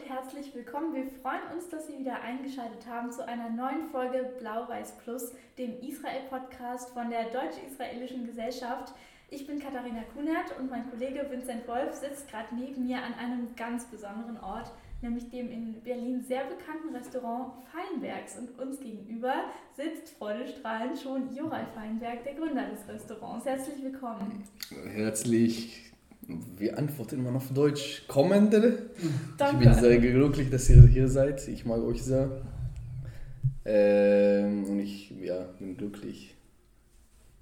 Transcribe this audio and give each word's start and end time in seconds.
und 0.00 0.08
herzlich 0.08 0.54
willkommen. 0.54 0.94
Wir 0.94 1.06
freuen 1.20 1.42
uns, 1.54 1.68
dass 1.68 1.86
Sie 1.86 1.98
wieder 1.98 2.22
eingeschaltet 2.22 2.86
haben 2.88 3.10
zu 3.10 3.26
einer 3.26 3.50
neuen 3.50 3.86
Folge 3.86 4.30
Blau-Weiß 4.38 4.98
Plus, 5.04 5.32
dem 5.58 5.78
Israel-Podcast 5.80 6.90
von 6.90 7.10
der 7.10 7.24
Deutsch-Israelischen 7.24 8.26
Gesellschaft. 8.26 8.94
Ich 9.30 9.46
bin 9.46 9.58
Katharina 9.58 10.02
Kunert 10.14 10.58
und 10.58 10.70
mein 10.70 10.88
Kollege 10.90 11.26
Vincent 11.30 11.66
Wolf 11.68 11.94
sitzt 11.94 12.28
gerade 12.30 12.54
neben 12.54 12.86
mir 12.86 12.98
an 12.98 13.14
einem 13.14 13.54
ganz 13.56 13.84
besonderen 13.86 14.38
Ort, 14.38 14.72
nämlich 15.02 15.28
dem 15.30 15.50
in 15.50 15.82
Berlin 15.82 16.22
sehr 16.22 16.44
bekannten 16.44 16.94
Restaurant 16.94 17.52
Feinbergs. 17.70 18.38
Und 18.38 18.58
uns 18.58 18.80
gegenüber 18.80 19.34
sitzt 19.76 20.16
freudestrahlend 20.16 20.98
schon 20.98 21.34
Jorai 21.34 21.66
Feinberg, 21.74 22.24
der 22.24 22.34
Gründer 22.34 22.68
des 22.68 22.88
Restaurants. 22.88 23.44
Herzlich 23.44 23.82
willkommen. 23.82 24.44
Herzlich 24.94 25.89
wir 26.56 26.78
antworten 26.78 27.20
immer 27.20 27.36
auf 27.36 27.52
Deutsch. 27.52 28.02
Kommende. 28.08 28.90
Danke. 29.36 29.64
Ich 29.64 29.70
bin 29.70 29.80
sehr 29.80 29.98
glücklich, 29.98 30.50
dass 30.50 30.68
ihr 30.70 30.86
hier 30.86 31.08
seid. 31.08 31.46
Ich 31.48 31.64
mag 31.64 31.80
euch 31.82 32.02
sehr. 32.02 32.42
Ähm, 33.64 34.64
und 34.64 34.80
ich 34.80 35.10
ja, 35.22 35.44
bin 35.58 35.76
glücklich, 35.76 36.34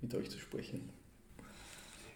mit 0.00 0.14
euch 0.14 0.30
zu 0.30 0.38
sprechen. 0.38 0.88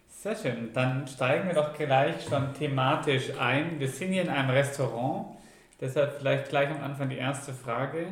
Sehr 0.08 0.36
schön. 0.36 0.70
Dann 0.72 1.06
steigen 1.08 1.48
wir 1.48 1.54
doch 1.54 1.76
gleich 1.76 2.24
schon 2.28 2.54
thematisch 2.54 3.30
ein. 3.38 3.80
Wir 3.80 3.88
sind 3.88 4.12
hier 4.12 4.22
in 4.22 4.28
einem 4.28 4.50
Restaurant. 4.50 5.36
Deshalb 5.80 6.18
vielleicht 6.18 6.48
gleich 6.48 6.70
am 6.70 6.80
Anfang 6.80 7.08
die 7.08 7.16
erste 7.16 7.52
Frage. 7.52 8.06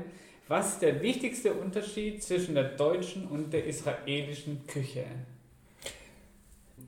Was 0.48 0.72
ist 0.72 0.82
der 0.82 1.00
wichtigste 1.02 1.54
Unterschied 1.54 2.22
zwischen 2.24 2.56
der 2.56 2.64
deutschen 2.64 3.28
und 3.28 3.52
der 3.52 3.64
israelischen 3.64 4.66
Küche? 4.66 5.04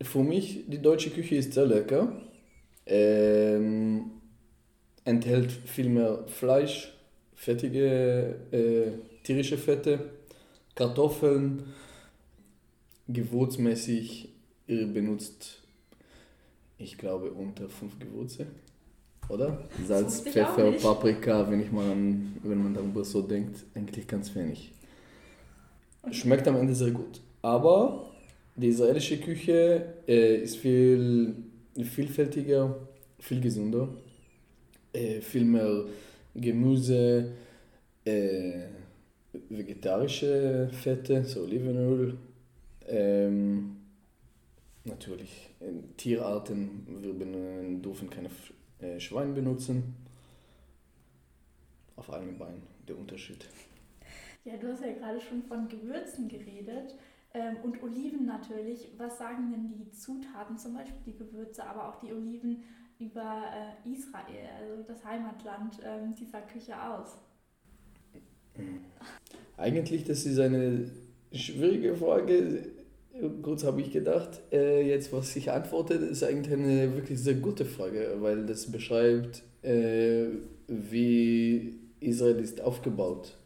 Für 0.02 0.22
mich, 0.22 0.64
die 0.66 0.80
deutsche 0.80 1.10
Küche 1.10 1.36
ist 1.36 1.52
sehr 1.52 1.66
lecker. 1.66 2.20
Ähm, 2.86 4.10
enthält 5.04 5.52
viel 5.52 5.88
mehr 5.88 6.24
Fleisch, 6.26 6.92
fettige 7.34 8.36
äh, 8.50 8.92
tierische 9.22 9.58
Fette, 9.58 10.10
Kartoffeln, 10.74 11.64
gewürzmäßig 13.08 14.28
ihr 14.66 14.86
benutzt, 14.86 15.60
ich 16.78 16.98
glaube, 16.98 17.30
unter 17.30 17.68
fünf 17.68 17.98
Gewürze. 17.98 18.46
Oder? 19.28 19.68
Salz, 19.86 20.20
Pfeffer, 20.22 20.72
Paprika, 20.72 21.48
wenn, 21.50 21.60
ich 21.60 21.70
mal 21.70 21.90
an, 21.90 22.36
wenn 22.42 22.62
man 22.62 22.74
darüber 22.74 23.04
so 23.04 23.22
denkt, 23.22 23.64
eigentlich 23.74 24.06
ganz 24.06 24.34
wenig. 24.34 24.72
Schmeckt 26.10 26.48
am 26.48 26.56
Ende 26.56 26.74
sehr 26.74 26.90
gut. 26.90 27.20
Aber 27.40 28.11
die 28.56 28.68
israelische 28.68 29.18
Küche 29.18 29.94
äh, 30.06 30.36
ist 30.42 30.56
viel 30.56 31.34
vielfältiger, 31.82 32.76
viel 33.18 33.40
gesünder, 33.40 33.88
äh, 34.92 35.20
viel 35.20 35.44
mehr 35.44 35.84
Gemüse, 36.34 37.32
äh, 38.04 38.64
vegetarische 39.48 40.68
Fette, 40.72 41.24
so 41.24 41.42
Olivenöl, 41.42 42.18
ähm, 42.88 43.76
natürlich 44.84 45.50
Tierarten, 45.96 46.86
wir 47.00 47.80
dürfen 47.80 48.10
keine 48.10 48.28
äh, 48.80 48.98
Schwein 49.00 49.34
benutzen. 49.34 49.94
Auf 51.96 52.10
einem 52.10 52.36
Bein 52.36 52.62
der 52.88 52.98
Unterschied. 52.98 53.46
Ja, 54.44 54.56
du 54.56 54.68
hast 54.68 54.82
ja 54.82 54.92
gerade 54.92 55.20
schon 55.20 55.42
von 55.44 55.68
Gewürzen 55.68 56.28
geredet. 56.28 56.96
Ähm, 57.34 57.56
und 57.62 57.82
Oliven 57.82 58.26
natürlich. 58.26 58.88
Was 58.98 59.18
sagen 59.18 59.50
denn 59.50 59.68
die 59.68 59.90
Zutaten, 59.90 60.58
zum 60.58 60.74
Beispiel 60.74 61.00
die 61.06 61.16
Gewürze, 61.16 61.64
aber 61.64 61.88
auch 61.88 62.00
die 62.00 62.12
Oliven 62.12 62.62
über 62.98 63.44
äh, 63.52 63.90
Israel, 63.90 64.48
also 64.60 64.82
das 64.86 65.04
Heimatland 65.04 65.78
ähm, 65.84 66.14
dieser 66.14 66.42
Küche 66.42 66.74
aus? 66.80 67.16
Eigentlich, 69.56 70.04
das 70.04 70.26
ist 70.26 70.38
eine 70.38 70.90
schwierige 71.32 71.94
Frage. 71.96 72.70
Kurz 73.42 73.64
habe 73.64 73.80
ich 73.80 73.92
gedacht, 73.92 74.40
äh, 74.52 74.86
jetzt 74.86 75.12
was 75.12 75.34
ich 75.36 75.50
antworte, 75.50 75.94
ist 75.94 76.24
eigentlich 76.24 76.54
eine 76.54 76.94
wirklich 76.94 77.18
sehr 77.20 77.34
gute 77.34 77.64
Frage, 77.64 78.16
weil 78.20 78.46
das 78.46 78.70
beschreibt, 78.70 79.42
äh, 79.62 80.26
wie 80.68 81.78
Israel 82.00 82.40
ist 82.40 82.60
aufgebaut. 82.60 83.36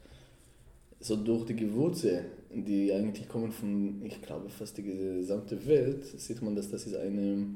So 1.01 1.17
durch 1.17 1.47
die 1.47 1.57
Gewürze 1.57 2.25
die 2.63 2.93
eigentlich 2.93 3.29
kommen 3.29 3.53
von, 3.53 4.05
ich 4.05 4.21
glaube, 4.23 4.49
fast 4.49 4.77
die 4.79 4.83
gesamte 4.83 5.67
Welt, 5.67 6.05
sieht 6.05 6.43
man, 6.43 6.55
dass 6.55 6.71
das 6.71 6.87
ist 6.87 6.97
eine 6.97 7.47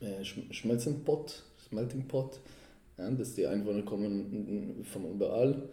äh, 0.00 0.24
Schmelzenpot, 0.24 1.42
Smelting 1.68 2.06
Pot, 2.08 2.40
ja, 2.98 3.10
dass 3.10 3.34
die 3.34 3.46
Einwohner 3.46 3.82
kommen 3.82 4.84
von 4.84 5.10
überall. 5.10 5.68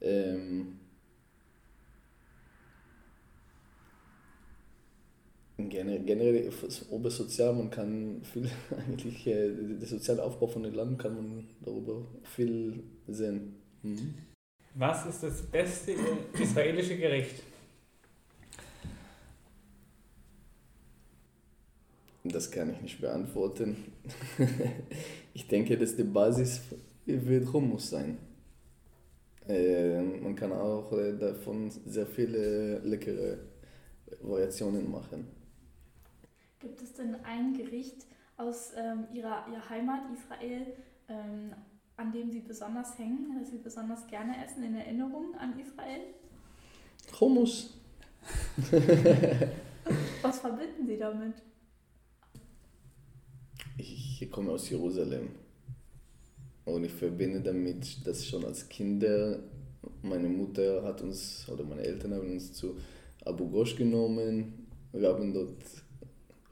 Ähm, 0.00 0.78
generell 5.56 6.50
obersozial, 6.90 7.54
man 7.54 7.70
kann 7.70 8.20
viel 8.22 8.48
eigentlich, 8.76 9.26
äh, 9.26 9.52
der 9.52 9.88
soziale 9.88 10.22
Aufbau 10.22 10.46
von 10.48 10.62
den 10.62 10.74
Land 10.74 10.98
kann 10.98 11.14
man 11.14 11.44
darüber 11.64 12.06
viel 12.22 12.82
sehen. 13.08 13.54
Mhm. 13.82 14.14
Was 14.78 15.06
ist 15.06 15.22
das 15.22 15.40
beste 15.40 15.94
israelische 16.38 16.98
Gericht? 16.98 17.42
Das 22.24 22.50
kann 22.50 22.74
ich 22.74 22.82
nicht 22.82 23.00
beantworten. 23.00 23.90
ich 25.32 25.48
denke, 25.48 25.78
dass 25.78 25.96
die 25.96 26.02
Basis 26.02 26.60
wird 27.06 27.50
Hummus 27.54 27.88
sein. 27.88 28.18
Äh, 29.48 30.02
man 30.02 30.36
kann 30.36 30.52
auch 30.52 30.92
äh, 30.92 31.16
davon 31.16 31.70
sehr 31.70 32.06
viele 32.06 32.80
leckere 32.80 33.38
Variationen 34.20 34.90
machen. 34.90 35.26
Gibt 36.58 36.82
es 36.82 36.92
denn 36.92 37.14
ein 37.24 37.54
Gericht 37.54 38.04
aus 38.36 38.72
ähm, 38.76 39.06
ihrer, 39.14 39.46
ihrer 39.48 39.70
Heimat 39.70 40.02
Israel, 40.12 40.66
ähm, 41.08 41.54
an 41.96 42.12
dem 42.12 42.30
Sie 42.30 42.40
besonders 42.40 42.98
hängen, 42.98 43.38
das 43.38 43.50
Sie 43.50 43.58
besonders 43.58 44.06
gerne 44.06 44.44
essen 44.44 44.64
in 44.64 44.74
Erinnerung 44.76 45.34
an 45.36 45.58
Israel? 45.58 46.00
Hummus. 47.20 47.78
Was 50.22 50.40
verbinden 50.40 50.86
Sie 50.86 50.98
damit? 50.98 51.34
Ich 53.78 54.28
komme 54.30 54.52
aus 54.52 54.68
Jerusalem 54.68 55.30
und 56.64 56.84
ich 56.84 56.92
verbinde 56.92 57.40
damit, 57.40 58.06
dass 58.06 58.26
schon 58.26 58.44
als 58.44 58.68
Kinder 58.68 59.38
meine 60.02 60.28
Mutter 60.28 60.82
hat 60.82 61.02
uns, 61.02 61.48
oder 61.48 61.64
meine 61.64 61.82
Eltern 61.82 62.14
haben 62.14 62.30
uns 62.30 62.52
zu 62.52 62.76
Abu 63.24 63.48
Ghosh 63.48 63.76
genommen. 63.76 64.66
Wir 64.92 65.08
haben 65.08 65.32
dort 65.32 65.62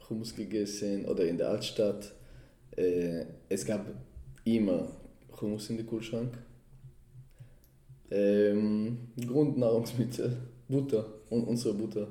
Hummus 0.09 0.35
gegessen 0.35 1.07
oder 1.07 1.25
in 1.27 1.39
der 1.39 1.51
Altstadt. 1.51 2.13
Äh, 2.77 3.25
es 3.49 3.65
gab 3.65 3.87
immer 4.45 4.89
Hummus 5.41 5.71
in 5.71 5.77
den 5.77 5.87
Kühlschrank. 5.87 6.37
Ähm, 8.11 9.09
Grundnahrungsmittel, 9.17 10.37
Butter 10.69 11.07
und 11.31 11.45
unsere 11.45 11.75
Butter. 11.75 12.09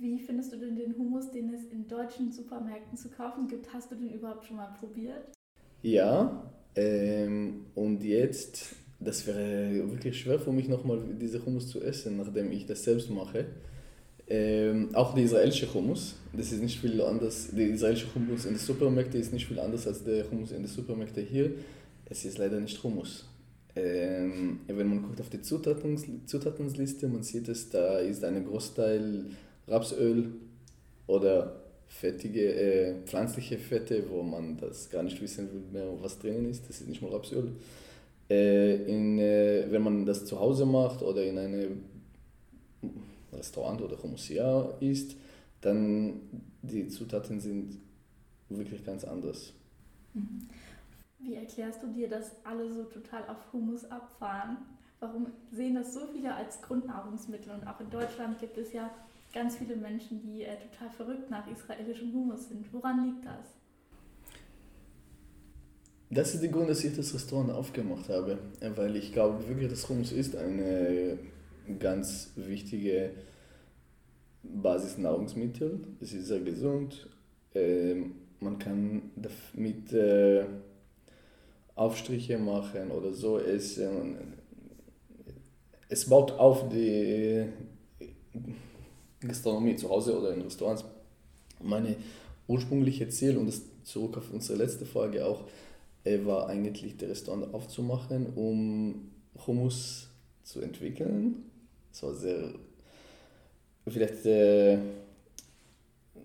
Wie 0.00 0.18
findest 0.18 0.52
du 0.52 0.58
denn 0.58 0.76
den 0.76 0.96
Hummus, 0.96 1.30
den 1.32 1.52
es 1.52 1.64
in 1.64 1.88
deutschen 1.88 2.30
Supermärkten 2.30 2.96
zu 2.96 3.08
kaufen 3.10 3.48
gibt? 3.48 3.72
Hast 3.72 3.90
du 3.90 3.96
den 3.96 4.10
überhaupt 4.10 4.44
schon 4.44 4.56
mal 4.56 4.72
probiert? 4.78 5.32
Ja, 5.82 6.52
ähm, 6.76 7.66
und 7.74 8.04
jetzt, 8.04 8.76
das 9.00 9.26
wäre 9.26 9.90
wirklich 9.90 10.20
schwer 10.20 10.38
für 10.38 10.52
mich 10.52 10.68
nochmal 10.68 11.02
diese 11.20 11.44
Hummus 11.44 11.68
zu 11.68 11.80
essen, 11.82 12.16
nachdem 12.16 12.52
ich 12.52 12.66
das 12.66 12.84
selbst 12.84 13.10
mache. 13.10 13.46
Ähm, 14.30 14.94
auch 14.94 15.14
der 15.14 15.24
israelische 15.24 15.72
Hummus, 15.72 16.16
das 16.34 16.52
ist 16.52 16.62
nicht 16.62 16.78
viel 16.78 17.00
anders. 17.00 17.48
Der 17.50 17.68
israelische 17.68 18.14
Hummus 18.14 18.44
in 18.44 18.52
den 18.52 18.58
Supermärkten 18.58 19.20
ist 19.20 19.32
nicht 19.32 19.46
viel 19.46 19.58
anders 19.58 19.86
als 19.86 20.04
der 20.04 20.30
Hummus 20.30 20.50
in 20.50 20.58
den 20.58 20.66
Supermärkten 20.66 21.24
hier. 21.24 21.52
Es 22.04 22.24
ist 22.24 22.36
leider 22.36 22.60
nicht 22.60 22.82
Hummus. 22.82 23.24
Ähm, 23.74 24.60
wenn 24.66 24.88
man 24.88 25.02
guckt 25.02 25.20
auf 25.20 25.30
die 25.30 25.40
Zutaten, 25.40 26.26
Zutatenliste, 26.26 27.08
man 27.08 27.22
sieht 27.22 27.48
es, 27.48 27.70
da 27.70 27.98
ist 27.98 28.24
ein 28.24 28.44
Großteil 28.44 29.26
Rapsöl 29.66 30.32
oder 31.06 31.62
fettige, 31.86 32.52
äh, 32.54 32.94
pflanzliche 33.06 33.56
Fette, 33.56 34.04
wo 34.10 34.22
man 34.22 34.58
das 34.58 34.90
gar 34.90 35.02
nicht 35.02 35.20
wissen 35.22 35.48
will 35.52 35.62
mehr, 35.72 35.88
was 36.02 36.18
drinnen 36.18 36.50
ist. 36.50 36.68
Das 36.68 36.80
ist 36.80 36.88
nicht 36.88 37.00
mal 37.00 37.12
Rapsöl. 37.12 37.52
Äh, 38.28 38.76
in, 38.84 39.18
äh, 39.18 39.64
wenn 39.70 39.82
man 39.82 40.04
das 40.04 40.26
zu 40.26 40.38
Hause 40.38 40.66
macht 40.66 41.02
oder 41.02 41.24
in 41.24 41.38
einem 41.38 41.82
Restaurant 43.38 43.80
oder 43.80 44.02
Hummusia 44.02 44.74
isst, 44.80 45.16
dann 45.60 46.20
die 46.62 46.88
Zutaten 46.88 47.40
sind 47.40 47.78
wirklich 48.48 48.84
ganz 48.84 49.04
anders. 49.04 49.52
Mhm. 50.14 50.48
Wie 51.20 51.34
erklärst 51.34 51.82
du 51.82 51.88
dir, 51.88 52.08
dass 52.08 52.32
alle 52.44 52.72
so 52.72 52.84
total 52.84 53.26
auf 53.28 53.52
Hummus 53.52 53.84
abfahren? 53.90 54.58
Warum 55.00 55.26
sehen 55.52 55.74
das 55.74 55.94
so 55.94 56.00
viele 56.12 56.34
als 56.34 56.62
Grundnahrungsmittel? 56.62 57.52
Und 57.52 57.66
auch 57.66 57.80
in 57.80 57.90
Deutschland 57.90 58.38
gibt 58.38 58.56
es 58.58 58.72
ja 58.72 58.90
ganz 59.32 59.56
viele 59.56 59.76
Menschen, 59.76 60.20
die 60.20 60.42
äh, 60.42 60.56
total 60.56 60.90
verrückt 60.90 61.30
nach 61.30 61.46
israelischem 61.50 62.12
Hummus 62.12 62.48
sind. 62.48 62.72
Woran 62.72 63.04
liegt 63.04 63.24
das? 63.24 63.58
Das 66.10 66.34
ist 66.34 66.42
der 66.42 66.50
Grund, 66.50 66.70
dass 66.70 66.82
ich 66.84 66.96
das 66.96 67.12
Restaurant 67.12 67.50
aufgemacht 67.50 68.08
habe, 68.08 68.38
weil 68.76 68.96
ich 68.96 69.12
glaube 69.12 69.46
wirklich, 69.46 69.68
das 69.68 69.86
Hummus 69.88 70.10
ist 70.10 70.36
eine 70.36 71.18
ganz 71.78 72.30
wichtige 72.34 73.10
Basisnahrungsmittel. 74.54 75.80
Es 76.00 76.12
ist 76.12 76.26
sehr 76.26 76.40
gesund. 76.40 77.08
Ähm, 77.54 78.14
man 78.40 78.58
kann 78.58 79.10
damit 79.16 79.92
äh, 79.92 80.44
Aufstriche 81.74 82.38
machen 82.38 82.90
oder 82.90 83.12
so 83.12 83.38
essen. 83.38 84.16
Es 85.88 86.08
baut 86.08 86.32
auf 86.32 86.68
die 86.68 87.46
Gastronomie 89.20 89.76
zu 89.76 89.88
Hause 89.88 90.18
oder 90.18 90.34
in 90.34 90.42
Restaurants. 90.42 90.84
Meine 91.60 91.96
ursprüngliche 92.46 93.08
Ziel, 93.08 93.36
und 93.36 93.46
das 93.46 93.62
zurück 93.84 94.16
auf 94.16 94.32
unsere 94.32 94.58
letzte 94.58 94.86
Frage 94.86 95.24
auch, 95.26 95.44
äh, 96.04 96.24
war 96.24 96.48
eigentlich 96.48 96.96
das 96.96 97.08
Restaurant 97.08 97.52
aufzumachen, 97.54 98.26
um 98.34 99.10
Hummus 99.46 100.08
zu 100.42 100.60
entwickeln. 100.60 101.44
Es 101.92 102.02
war 102.02 102.14
sehr, 102.14 102.54
vielleicht 103.90 104.26
äh, 104.26 104.78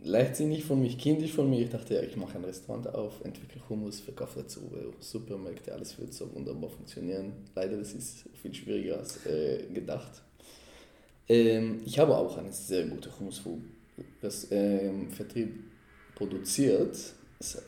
leichtsinnig 0.03 0.63
von 0.63 0.81
mir, 0.81 0.89
kindisch 0.89 1.31
von 1.31 1.49
mir. 1.49 1.61
Ich 1.61 1.69
dachte, 1.69 1.95
ja, 1.95 2.01
ich 2.01 2.15
mache 2.15 2.37
ein 2.37 2.43
Restaurant 2.43 2.93
auf, 2.93 3.23
entwickle 3.23 3.61
Hummus, 3.69 3.99
verkaufe 3.99 4.39
dazu 4.41 4.61
Supermärkte, 4.99 5.73
alles 5.73 5.97
wird 5.99 6.13
so 6.13 6.33
wunderbar 6.33 6.69
funktionieren. 6.69 7.33
Leider, 7.55 7.77
das 7.77 7.93
ist 7.93 8.25
viel 8.41 8.53
schwieriger 8.53 8.99
als 8.99 9.25
äh, 9.25 9.63
gedacht. 9.73 10.21
Ähm, 11.27 11.81
ich 11.85 11.99
habe 11.99 12.17
auch 12.17 12.37
eine 12.37 12.51
sehr 12.51 12.85
gute 12.85 13.09
Hummusvertrieb 13.17 14.51
ähm, 14.51 15.63
produziert. 16.15 16.97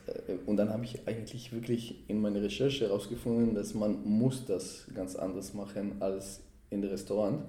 Äh, 0.06 0.34
und 0.46 0.56
dann 0.56 0.70
habe 0.70 0.84
ich 0.84 1.06
eigentlich 1.06 1.52
wirklich 1.52 2.08
in 2.08 2.20
meiner 2.20 2.42
Recherche 2.42 2.86
herausgefunden, 2.86 3.54
dass 3.54 3.74
man 3.74 4.04
muss 4.04 4.44
das 4.44 4.86
ganz 4.94 5.16
anders 5.16 5.54
machen 5.54 5.96
als 6.00 6.40
in 6.70 6.84
Restaurant, 6.84 7.44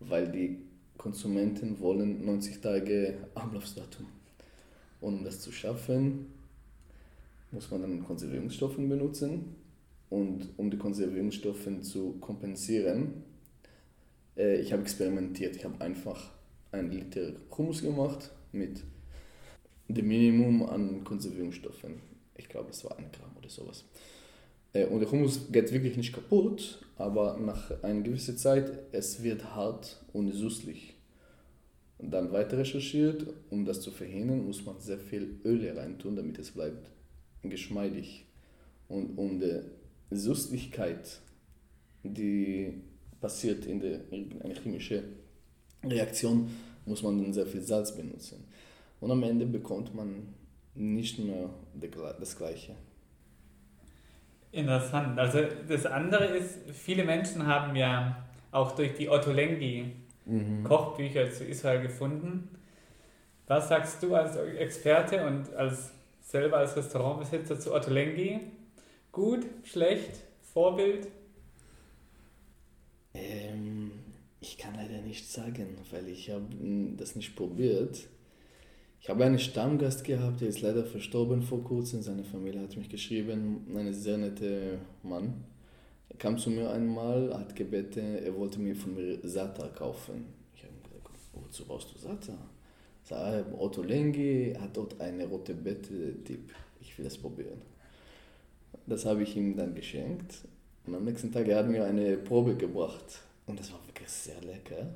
weil 0.00 0.30
die 0.30 0.58
Konsumenten 0.96 1.80
wollen 1.80 2.24
90 2.24 2.60
Tage 2.60 3.18
Ablaufsdatum. 3.34 4.06
Und 5.00 5.18
um 5.18 5.24
das 5.24 5.40
zu 5.40 5.52
schaffen, 5.52 6.26
muss 7.50 7.70
man 7.70 7.82
dann 7.82 8.04
Konservierungsstoffe 8.04 8.76
benutzen. 8.76 9.56
Und 10.10 10.50
um 10.56 10.70
die 10.70 10.78
Konservierungsstoffe 10.78 11.68
zu 11.82 12.14
kompensieren, 12.20 13.24
äh, 14.36 14.60
ich 14.60 14.72
habe 14.72 14.82
experimentiert. 14.82 15.56
Ich 15.56 15.64
habe 15.64 15.80
einfach 15.80 16.30
ein 16.72 16.90
Liter 16.90 17.32
Hummus 17.56 17.82
gemacht 17.82 18.30
mit 18.52 18.82
dem 19.88 20.08
Minimum 20.08 20.62
an 20.64 21.04
Konservierungsstoffen. 21.04 22.00
Ich 22.36 22.48
glaube, 22.48 22.70
es 22.70 22.84
war 22.84 22.98
ein 22.98 23.10
Gramm 23.12 23.36
oder 23.38 23.48
sowas. 23.48 23.84
Äh, 24.74 24.86
und 24.86 25.00
der 25.00 25.10
Hummus 25.10 25.50
geht 25.50 25.72
wirklich 25.72 25.96
nicht 25.96 26.12
kaputt, 26.12 26.84
aber 26.96 27.38
nach 27.38 27.82
einer 27.82 28.02
gewissen 28.02 28.36
Zeit, 28.36 28.70
es 28.92 29.22
wird 29.22 29.54
hart 29.54 30.04
und 30.12 30.30
süßlich. 30.30 30.94
Und 31.98 32.10
dann 32.10 32.32
weiter 32.32 32.58
recherchiert, 32.58 33.26
um 33.50 33.64
das 33.64 33.80
zu 33.80 33.90
verhindern, 33.90 34.44
muss 34.44 34.64
man 34.66 34.78
sehr 34.80 34.98
viel 34.98 35.40
Öl 35.44 35.66
reintun, 35.70 36.16
damit 36.16 36.38
es 36.38 36.50
bleibt 36.50 36.90
geschmeidig. 37.42 38.26
Und 38.88 39.16
um 39.16 39.40
die 39.40 39.60
Süßlichkeit, 40.10 41.20
die 42.02 42.82
passiert 43.20 43.64
in, 43.64 43.80
der, 43.80 44.00
in 44.12 44.42
einer 44.42 44.54
chemischen 44.54 45.02
Reaktion, 45.82 46.50
muss 46.84 47.02
man 47.02 47.22
dann 47.22 47.32
sehr 47.32 47.46
viel 47.46 47.62
Salz 47.62 47.94
benutzen. 47.94 48.44
Und 49.00 49.10
am 49.10 49.22
Ende 49.22 49.46
bekommt 49.46 49.94
man 49.94 50.34
nicht 50.74 51.18
mehr 51.18 51.50
das 52.20 52.36
Gleiche. 52.36 52.74
Interessant. 54.54 55.18
Also 55.18 55.40
das 55.68 55.84
andere 55.84 56.26
ist, 56.26 56.58
viele 56.70 57.02
Menschen 57.02 57.44
haben 57.44 57.74
ja 57.74 58.24
auch 58.52 58.72
durch 58.72 58.94
die 58.94 59.08
Ottolenghi 59.08 59.96
mhm. 60.26 60.62
Kochbücher 60.62 61.28
zu 61.32 61.44
Israel 61.44 61.82
gefunden. 61.82 62.48
Was 63.48 63.68
sagst 63.68 64.00
du 64.00 64.14
als 64.14 64.36
Experte 64.36 65.26
und 65.26 65.52
als 65.54 65.90
selber 66.20 66.58
als 66.58 66.76
Restaurantbesitzer 66.76 67.58
zu 67.58 67.74
Ottolenghi? 67.74 68.42
Gut, 69.10 69.44
schlecht, 69.64 70.22
Vorbild? 70.52 71.08
Ähm, 73.12 73.90
ich 74.38 74.56
kann 74.56 74.76
leider 74.76 75.02
nicht 75.02 75.28
sagen, 75.28 75.78
weil 75.90 76.06
ich 76.06 76.30
habe 76.30 76.46
das 76.96 77.16
nicht 77.16 77.34
probiert. 77.34 78.04
Ich 79.04 79.10
habe 79.10 79.22
einen 79.26 79.38
Stammgast 79.38 80.02
gehabt, 80.02 80.40
der 80.40 80.48
ist 80.48 80.62
leider 80.62 80.82
verstorben 80.82 81.42
vor 81.42 81.62
kurzem. 81.62 82.00
Seine 82.00 82.24
Familie 82.24 82.62
hat 82.62 82.74
mich 82.74 82.88
geschrieben, 82.88 83.66
ein 83.76 83.92
sehr 83.92 84.16
netter 84.16 84.78
Mann. 85.02 85.44
Er 86.08 86.16
kam 86.16 86.38
zu 86.38 86.48
mir 86.48 86.70
einmal, 86.70 87.36
hat 87.38 87.54
gebeten, 87.54 88.16
er 88.24 88.34
wollte 88.34 88.60
mir 88.60 88.74
von 88.74 88.94
mir 88.94 89.18
Sata 89.22 89.68
kaufen. 89.68 90.24
Ich 90.56 90.62
habe 90.62 90.72
gesagt, 90.80 91.18
wozu 91.34 91.66
brauchst 91.66 91.94
du 91.94 91.98
Sata? 91.98 92.32
Sag, 93.02 93.44
Otto 93.58 93.82
Lengi 93.82 94.54
hat 94.58 94.74
dort 94.74 94.98
eine 94.98 95.26
rote 95.26 95.52
Bette-Tipp. 95.52 96.54
Ich 96.80 96.96
will 96.96 97.04
das 97.04 97.18
probieren. 97.18 97.60
Das 98.86 99.04
habe 99.04 99.22
ich 99.24 99.36
ihm 99.36 99.54
dann 99.54 99.74
geschenkt. 99.74 100.34
Und 100.86 100.94
am 100.94 101.04
nächsten 101.04 101.30
Tag 101.30 101.46
er 101.46 101.58
hat 101.58 101.68
mir 101.68 101.84
eine 101.84 102.16
Probe 102.16 102.56
gebracht. 102.56 103.20
Und 103.46 103.60
das 103.60 103.70
war 103.70 103.86
wirklich 103.86 104.08
sehr 104.08 104.40
lecker. 104.40 104.94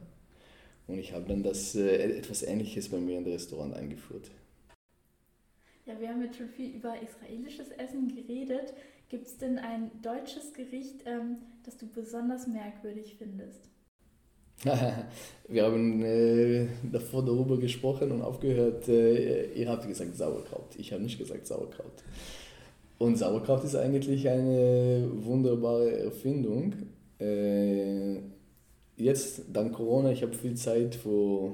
Und 0.89 0.99
ich 0.99 1.13
habe 1.13 1.27
dann 1.29 1.43
das 1.43 1.75
äh, 1.77 2.19
etwas 2.19 2.43
Ähnliches 2.43 2.89
bei 2.89 2.99
mir 2.99 3.19
in 3.19 3.25
das 3.25 3.35
Restaurant 3.35 3.75
eingeführt. 3.75 4.31
Ja, 5.87 5.99
wir 6.01 6.09
haben 6.09 6.23
jetzt 6.23 6.37
schon 6.37 6.49
viel 6.49 6.75
über 6.75 6.95
israelisches 7.01 7.69
Essen 7.71 8.09
geredet. 8.09 8.75
Gibt 9.09 9.27
es 9.27 9.39
denn 9.39 9.59
ein 9.59 9.91
deutsches 10.03 10.53
Gericht, 10.53 11.05
ähm, 11.07 11.39
das 11.65 11.77
du 11.77 11.87
besonders 11.87 12.47
merkwürdig 12.47 13.17
findest? 13.19 13.69
wir 15.49 15.65
haben 15.65 16.03
äh, 16.03 16.67
davor 16.91 17.25
darüber 17.25 17.59
gesprochen 17.59 18.11
und 18.11 18.23
aufgehört, 18.23 18.89
äh, 18.89 19.53
ihr 19.53 19.69
habt 19.69 19.87
gesagt 19.87 20.17
Sauerkraut. 20.17 20.75
Ich 20.77 20.93
habe 20.93 21.03
nicht 21.03 21.19
gesagt 21.19 21.47
Sauerkraut. 21.47 22.03
Und 22.99 23.17
Sauerkraut 23.17 23.63
ist 23.63 23.77
eigentlich 23.77 24.29
eine 24.29 25.09
wunderbare 25.15 26.01
Erfindung. 26.01 26.75
Äh, 27.21 28.17
jetzt, 28.99 29.43
dank 29.53 29.73
Corona, 29.73 30.13
ich 30.13 30.23
habe 30.23 30.35
viel 30.35 30.55
Zeit 30.55 30.95
für 30.95 31.53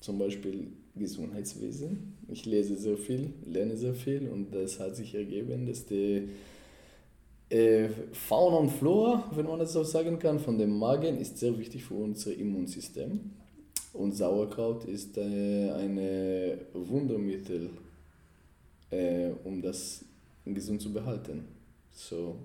zum 0.00 0.18
Beispiel 0.18 0.68
Gesundheitswesen. 0.96 2.14
Ich 2.28 2.44
lese 2.44 2.76
sehr 2.76 2.96
viel, 2.96 3.32
lerne 3.46 3.76
sehr 3.76 3.94
viel 3.94 4.28
und 4.28 4.54
das 4.54 4.78
hat 4.78 4.96
sich 4.96 5.14
ergeben, 5.14 5.66
dass 5.66 5.86
die 5.86 6.28
äh, 7.50 7.88
Fauna 8.12 8.56
und 8.58 8.70
Flora, 8.70 9.30
wenn 9.34 9.46
man 9.46 9.58
das 9.58 9.72
so 9.72 9.82
sagen 9.82 10.18
kann, 10.18 10.38
von 10.38 10.58
dem 10.58 10.78
Magen 10.78 11.18
ist 11.18 11.38
sehr 11.38 11.58
wichtig 11.58 11.84
für 11.84 11.94
unser 11.94 12.34
Immunsystem. 12.34 13.20
Und 13.94 14.14
Sauerkraut 14.14 14.84
ist 14.84 15.16
äh, 15.16 15.70
ein 15.70 15.98
Wundermittel, 16.74 17.70
äh, 18.90 19.30
um 19.44 19.62
das 19.62 20.04
gesund 20.44 20.82
zu 20.82 20.92
behalten. 20.92 21.44
So, 21.92 22.36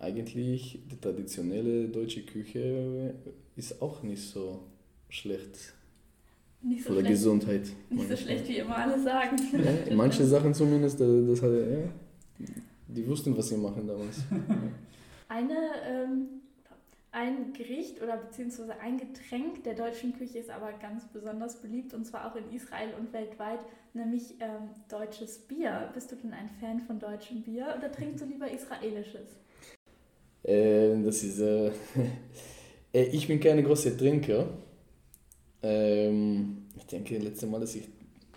eigentlich 0.00 0.80
die 0.90 1.00
traditionelle 1.00 1.88
deutsche 1.88 2.24
Küche 2.24 3.14
ist 3.56 3.82
auch 3.82 4.02
nicht 4.02 4.22
so 4.22 4.60
schlecht. 5.08 5.74
Nicht 6.60 6.84
so 6.84 6.94
Für 6.94 7.02
die 7.02 7.08
Gesundheit. 7.08 7.68
Nicht 7.90 8.08
so 8.08 8.16
schlecht, 8.16 8.48
wie 8.48 8.58
immer 8.58 8.76
alle 8.76 9.00
sagen. 9.00 9.36
Ja, 9.52 9.94
manche 9.94 10.24
Sachen 10.24 10.54
zumindest, 10.54 11.00
das 11.00 11.42
hat, 11.42 11.52
ja, 11.52 12.46
die 12.88 13.06
wussten, 13.06 13.36
was 13.36 13.48
sie 13.48 13.56
machen 13.56 13.86
damals. 13.86 14.18
Eine, 15.28 15.56
ähm, 15.86 16.28
ein 17.10 17.52
Gericht 17.52 18.02
oder 18.02 18.16
beziehungsweise 18.16 18.80
ein 18.80 18.96
Getränk 18.96 19.62
der 19.64 19.74
deutschen 19.74 20.16
Küche 20.16 20.38
ist 20.38 20.50
aber 20.50 20.72
ganz 20.72 21.04
besonders 21.06 21.60
beliebt 21.60 21.92
und 21.92 22.06
zwar 22.06 22.30
auch 22.30 22.36
in 22.36 22.50
Israel 22.50 22.90
und 22.98 23.12
weltweit, 23.12 23.60
nämlich 23.92 24.34
ähm, 24.40 24.70
deutsches 24.88 25.38
Bier. 25.38 25.90
Bist 25.92 26.12
du 26.12 26.16
denn 26.16 26.32
ein 26.32 26.48
Fan 26.60 26.80
von 26.80 26.98
deutschem 26.98 27.42
Bier 27.42 27.74
oder 27.76 27.92
trinkst 27.92 28.22
du 28.22 28.26
lieber 28.26 28.50
israelisches? 28.50 29.36
Äh, 30.42 31.02
das 31.02 31.22
ist, 31.22 31.40
äh, 31.40 31.68
äh, 32.92 33.04
ich 33.04 33.26
bin 33.26 33.40
keine 33.40 33.62
große 33.62 33.96
Trinker. 33.96 34.46
Ähm, 35.62 36.66
ich 36.76 36.86
denke, 36.86 37.14
das 37.16 37.24
letzte 37.24 37.46
Mal, 37.46 37.60
dass 37.60 37.74
ich 37.74 37.88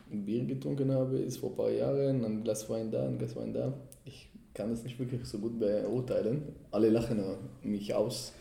Bier 0.10 0.44
getrunken 0.46 0.92
habe, 0.92 1.20
ist 1.20 1.38
vor 1.38 1.52
ein 1.52 1.56
paar 1.56 1.72
Jahren. 1.72 2.26
Ein 2.26 2.44
Glas 2.44 2.70
Wein 2.70 2.92
da, 2.92 3.08
ein 3.08 3.18
Glas 3.18 3.36
Wein 3.36 3.54
da. 3.54 3.74
Ich 4.06 4.30
kann 4.54 4.70
das 4.70 4.84
nicht 4.84 5.00
wirklich 5.00 5.26
so 5.26 5.40
gut 5.40 5.60
beurteilen. 5.60 6.44
Alle 6.72 6.90
lachen 6.90 7.24
mich 7.64 7.94
aus, 7.94 8.34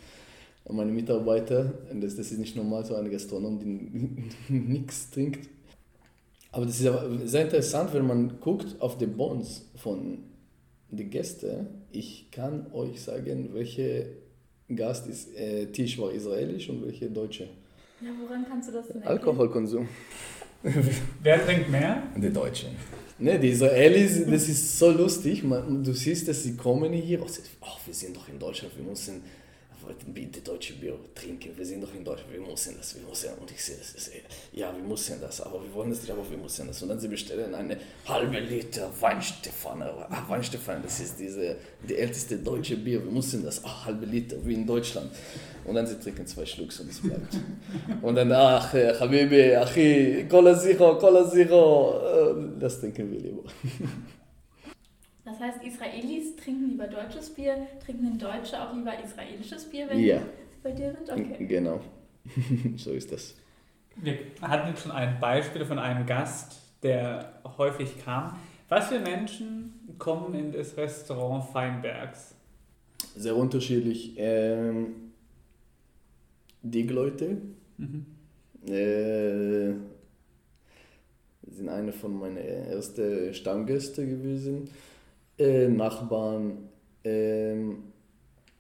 meine 0.69 0.90
Mitarbeiter. 0.90 1.73
Das, 1.93 2.17
das 2.17 2.33
ist 2.33 2.38
nicht 2.38 2.57
normal, 2.57 2.85
so 2.85 2.95
ein 2.95 3.11
Gastronom, 3.11 3.59
die 3.59 4.52
nichts 4.52 5.11
trinkt. 5.11 5.49
Aber 6.52 6.67
das 6.67 6.81
ist 6.81 7.31
sehr 7.31 7.43
interessant, 7.43 7.95
wenn 7.95 8.07
man 8.07 8.40
guckt 8.40 8.75
auf 8.81 8.99
die 8.99 9.07
Bonds 9.07 9.67
von 9.76 10.19
die 10.91 11.05
Gäste, 11.05 11.67
ich 11.93 12.31
kann 12.31 12.67
euch 12.73 13.01
sagen, 13.01 13.51
welche 13.53 14.07
Gast 14.75 15.07
ist, 15.07 15.37
äh, 15.37 15.67
Tisch 15.67 15.99
war 15.99 16.13
israelisch 16.13 16.69
und 16.69 16.85
welche 16.85 17.11
deutsche. 17.11 17.49
Ja, 18.01 18.11
woran 18.21 18.47
kannst 18.49 18.69
du 18.69 18.73
das 18.73 18.89
denn 18.89 19.03
Alkoholkonsum. 19.03 19.89
Wer 21.23 21.45
trinkt 21.45 21.71
mehr? 21.71 22.03
Die 22.17 22.31
Deutschen. 22.31 22.71
Ne, 23.19 23.39
die 23.39 23.51
Israelis, 23.51 24.25
das 24.25 24.49
ist 24.49 24.79
so 24.79 24.91
lustig. 24.91 25.43
Man, 25.43 25.85
du 25.85 25.93
siehst, 25.93 26.27
dass 26.29 26.43
sie 26.43 26.57
kommen 26.57 26.93
hier. 26.93 27.21
Oh, 27.21 27.67
wir 27.85 27.95
sind 27.95 28.17
doch 28.17 28.29
in 28.29 28.39
Deutschland, 28.39 28.75
wir 28.77 28.85
müssen 28.85 29.23
bitte 30.07 30.41
deutsche 30.41 30.75
Bier 30.75 30.95
trinken. 31.15 31.51
Wir 31.57 31.65
sind 31.65 31.83
doch 31.83 31.95
in 31.95 32.05
Deutschland, 32.05 32.33
wir 32.33 32.41
müssen 32.41 32.77
das, 32.77 32.95
wir 32.95 33.09
müssen. 33.09 33.31
Und 33.41 33.51
ich 33.51 33.63
sehe 33.63 33.77
das, 33.77 34.11
ja, 34.53 34.75
wir 34.75 34.83
müssen 34.83 35.21
das, 35.21 35.41
aber 35.41 35.63
wir 35.63 35.73
wollen 35.75 35.91
das 35.91 36.01
nicht, 36.01 36.11
aber 36.11 36.29
wir 36.29 36.39
müssen 36.39 36.67
das. 36.67 36.83
Und 36.83 36.89
dann 36.89 37.01
sie 37.01 37.09
bestellen 37.09 37.55
eine 37.55 37.77
halbe 38.07 38.39
Liter 38.39 38.91
Weinstefane. 39.01 39.85
Ah, 40.11 40.25
Weinstefane, 40.29 40.81
das 40.83 41.01
ist 41.01 41.19
diese, 41.19 41.57
die 41.89 41.97
älteste 41.97 42.39
deutsche 42.39 42.77
Bier, 42.77 43.05
wir 43.05 43.11
müssen 43.11 43.43
das, 43.45 43.63
ach, 43.65 43.87
halbe 43.87 44.07
Liter, 44.07 44.37
wie 44.45 44.55
in 44.55 44.67
Deutschland. 44.67 45.11
Und 45.65 45.75
dann 45.75 45.87
sie 45.87 45.99
trinken 45.99 46.27
zwei 46.27 46.47
Schlucks 46.47 46.81
und 46.81 46.91
es 46.91 47.01
bleibt. 47.01 47.37
und 48.03 48.15
dann, 48.15 48.33
ach, 48.33 48.73
Habibi, 48.73 49.55
Achi, 49.55 50.27
Cola 50.29 50.59
Zero, 50.59 50.99
Cola 50.99 51.29
Zero, 51.29 52.35
das 52.59 52.81
trinken 52.81 53.11
wir 53.11 53.21
lieber. 53.21 53.43
Das 55.31 55.39
heißt, 55.39 55.63
Israelis 55.63 56.35
trinken 56.35 56.71
lieber 56.71 56.89
deutsches 56.89 57.31
Bier, 57.31 57.67
trinken 57.85 58.05
denn 58.05 58.19
Deutsche 58.19 58.61
auch 58.61 58.75
lieber 58.75 58.93
israelisches 59.03 59.65
Bier, 59.71 59.89
wenn 59.89 60.01
ja. 60.01 60.19
sie 60.19 60.25
bei 60.63 60.73
dir 60.73 60.93
sind? 60.93 61.09
Okay. 61.09 61.47
Genau, 61.47 61.81
so 62.77 62.91
ist 62.91 63.13
das. 63.13 63.37
Wir 63.97 64.19
hatten 64.43 64.77
schon 64.77 64.91
ein 64.91 65.21
Beispiel 65.21 65.65
von 65.65 65.79
einem 65.79 66.05
Gast, 66.05 66.61
der 66.83 67.41
häufig 67.57 68.05
kam. 68.05 68.37
Was 68.69 68.89
für 68.89 68.99
Menschen 68.99 69.73
kommen 69.99 70.35
in 70.35 70.53
das 70.53 70.77
Restaurant 70.77 71.45
Feinbergs? 71.53 72.35
Sehr 73.15 73.37
unterschiedlich. 73.37 74.15
Ähm, 74.17 75.13
die 76.63 76.83
Leute 76.83 77.41
mhm. 77.79 78.07
äh, 78.67 79.75
sind 81.53 81.69
eine 81.69 81.93
von 81.93 82.19
meinen 82.19 82.37
ersten 82.37 83.33
Stammgästen 83.33 84.09
gewesen 84.09 84.69
äh, 85.41 85.69
Nachbarn. 85.69 86.69
Ähm, 87.03 87.85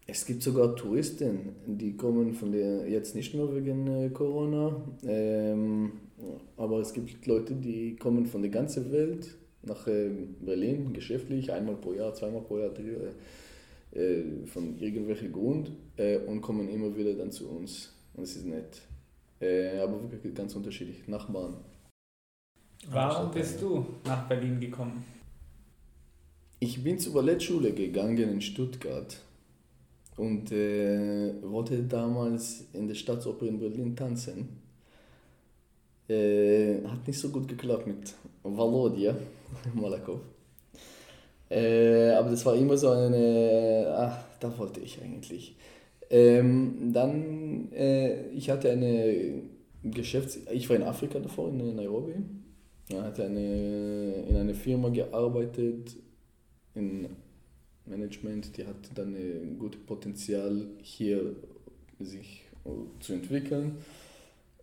es 0.06 0.26
gibt 0.26 0.42
sogar 0.42 0.74
Touristen, 0.74 1.54
die 1.66 1.96
kommen 1.96 2.34
von 2.34 2.50
der, 2.50 2.88
jetzt 2.88 3.14
nicht 3.14 3.34
nur 3.34 3.54
wegen 3.54 3.86
äh, 3.86 4.10
Corona, 4.10 4.82
ähm, 5.06 5.92
aber 6.56 6.80
es 6.80 6.92
gibt 6.92 7.26
Leute, 7.26 7.54
die 7.54 7.94
kommen 7.94 8.26
von 8.26 8.42
der 8.42 8.50
ganzen 8.50 8.90
Welt 8.90 9.36
nach 9.62 9.86
äh, 9.86 10.10
Berlin, 10.40 10.92
geschäftlich, 10.92 11.52
einmal 11.52 11.76
pro 11.76 11.92
Jahr, 11.92 12.12
zweimal 12.14 12.42
pro 12.42 12.58
Jahr, 12.58 12.72
äh, 13.92 14.46
von 14.46 14.78
irgendwelchen 14.78 15.30
Grund 15.30 15.72
äh, 15.96 16.18
und 16.18 16.40
kommen 16.40 16.68
immer 16.68 16.96
wieder 16.96 17.14
dann 17.14 17.30
zu 17.30 17.48
uns. 17.48 17.92
Und 18.14 18.24
es 18.24 18.36
ist 18.36 18.46
nett. 18.46 18.80
Äh, 19.40 19.78
aber 19.78 20.10
wirklich 20.10 20.34
ganz 20.34 20.54
unterschiedlich. 20.54 21.06
Nachbarn. 21.06 21.54
Warum 22.90 23.30
bist 23.30 23.60
du 23.62 23.86
nach 24.04 24.26
Berlin 24.26 24.58
gekommen? 24.58 25.04
Ich 26.62 26.84
bin 26.84 26.98
zur 26.98 27.14
Ballettschule 27.14 27.72
gegangen 27.72 28.18
in 28.18 28.40
Stuttgart 28.42 29.16
und 30.18 30.52
äh, 30.52 31.32
wollte 31.42 31.82
damals 31.84 32.66
in 32.74 32.86
der 32.86 32.94
Staatsoper 32.94 33.46
in 33.46 33.58
Berlin 33.58 33.96
tanzen. 33.96 34.60
Äh, 36.06 36.84
hat 36.86 37.06
nicht 37.06 37.18
so 37.18 37.30
gut 37.30 37.48
geklappt 37.48 37.86
mit 37.86 38.14
Volodya 38.42 39.16
Malakow. 39.74 40.20
Äh, 41.48 42.10
aber 42.10 42.28
das 42.28 42.44
war 42.44 42.54
immer 42.54 42.76
so 42.76 42.90
eine, 42.90 43.94
ach, 43.96 44.22
da 44.38 44.58
wollte 44.58 44.80
ich 44.80 45.00
eigentlich. 45.00 45.56
Ähm, 46.10 46.92
dann, 46.92 47.72
äh, 47.72 48.28
ich 48.32 48.50
hatte 48.50 48.70
eine 48.70 49.44
Geschäfts-, 49.82 50.40
ich 50.52 50.68
war 50.68 50.76
in 50.76 50.82
Afrika 50.82 51.20
davor, 51.20 51.48
in 51.48 51.74
Nairobi. 51.74 52.16
Ich 52.86 52.96
hatte 52.96 53.24
eine, 53.24 54.26
in 54.28 54.36
einer 54.36 54.54
Firma 54.54 54.90
gearbeitet, 54.90 55.96
in 56.74 57.08
Management, 57.86 58.56
die 58.56 58.66
hat 58.66 58.76
dann 58.94 59.14
ein 59.14 59.58
gutes 59.58 59.80
Potenzial 59.82 60.66
hier 60.80 61.34
sich 61.98 62.44
zu 63.00 63.12
entwickeln. 63.12 63.78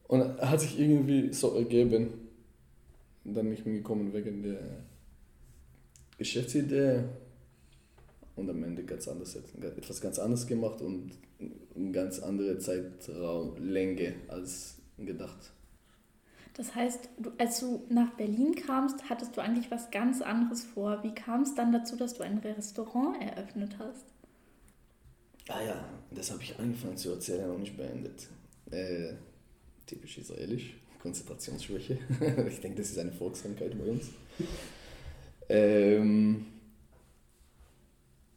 Und 0.08 0.40
hat 0.40 0.62
sich 0.62 0.80
irgendwie 0.80 1.34
so 1.34 1.56
ergeben. 1.56 2.10
Dann 3.26 3.50
nicht 3.50 3.66
mehr 3.66 3.76
gekommen 3.76 4.14
wegen 4.14 4.44
der 4.44 4.62
Geschäftsidee. 6.18 7.04
Und 8.36 8.50
am 8.50 8.64
Ende 8.64 8.84
ganz 8.84 9.08
anders, 9.08 9.36
etwas 9.36 10.00
ganz 10.00 10.20
anderes 10.20 10.48
gemacht 10.48 10.82
und 10.82 11.12
eine 11.76 11.92
ganz 11.92 12.20
andere 12.20 12.60
Zeitraumlänge 12.60 14.14
als 14.28 14.78
gedacht. 14.98 15.52
Das 16.58 16.74
heißt, 16.74 17.10
du, 17.20 17.32
als 17.38 17.60
du 17.60 17.84
nach 17.90 18.14
Berlin 18.14 18.56
kamst, 18.56 19.10
hattest 19.10 19.38
du 19.38 19.42
eigentlich 19.42 19.70
was 19.70 19.92
ganz 19.92 20.24
anderes 20.24 20.64
vor. 20.64 21.04
Wie 21.04 21.14
kam 21.14 21.44
es 21.44 21.54
dann 21.54 21.72
dazu, 21.72 21.96
dass 21.96 22.16
du 22.16 22.24
ein 22.24 22.40
Restaurant 22.40 23.22
eröffnet 23.22 23.78
hast? 23.78 24.06
Ah 25.50 25.62
ja, 25.64 25.86
das 26.10 26.32
habe 26.32 26.42
ich 26.42 26.58
angefangen 26.58 26.98
zu 26.98 27.12
erzählen 27.12 27.52
und 27.52 27.62
nicht 27.62 27.78
beendet. 27.78 28.28
Äh, 28.72 29.14
typisch 29.86 30.18
israelisch, 30.18 30.76
Konzentrationsschwäche. 31.00 32.00
ich 32.50 32.60
denke, 32.60 32.80
das 32.80 32.90
ist 32.90 32.98
eine 32.98 33.12
Volkskrankheit 33.12 33.78
bei 33.78 33.86
uns. 33.86 34.10
Ähm, 35.50 36.48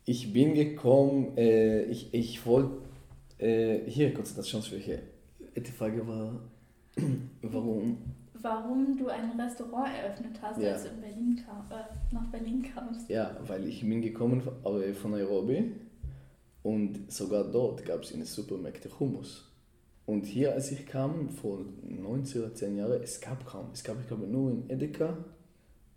ich 0.04 0.30
bin 0.30 0.54
gekommen, 0.54 1.38
äh, 1.38 1.84
ich, 1.84 2.12
ich 2.12 2.44
wollte, 2.44 2.82
äh, 3.38 3.80
hier 3.88 4.12
Konzentrationsschwäche. 4.12 5.00
Die 5.56 5.72
Frage 5.72 6.06
war, 6.06 6.38
Warum? 7.42 7.98
Warum 8.42 8.96
du 8.96 9.08
ein 9.08 9.38
Restaurant 9.38 9.88
eröffnet 9.94 10.40
hast, 10.40 10.60
ja. 10.60 10.72
als 10.72 10.84
du 10.84 10.88
in 10.90 11.00
Berlin 11.00 11.42
kam, 11.44 11.66
äh, 11.70 12.14
nach 12.14 12.30
Berlin 12.30 12.62
kamst. 12.62 13.08
Ja, 13.10 13.36
weil 13.46 13.66
ich 13.66 13.80
bin 13.80 14.00
gekommen 14.00 14.40
von 14.40 15.10
Nairobi 15.10 15.72
und 16.62 17.12
sogar 17.12 17.44
dort 17.44 17.84
gab 17.84 18.02
es 18.02 18.12
in 18.12 18.20
den 18.20 18.26
Supermärkten 18.26 18.90
Hummus. 18.98 19.46
Und 20.06 20.26
hier, 20.26 20.54
als 20.54 20.72
ich 20.72 20.86
kam, 20.86 21.28
vor 21.28 21.60
19 21.82 22.42
oder 22.42 22.54
10 22.54 22.76
Jahren, 22.76 23.02
es 23.02 23.20
gab 23.20 23.46
kaum. 23.46 23.66
Es 23.72 23.84
gab, 23.84 24.00
ich 24.00 24.08
glaube, 24.08 24.26
nur 24.26 24.50
in 24.50 24.68
Edeka 24.68 25.16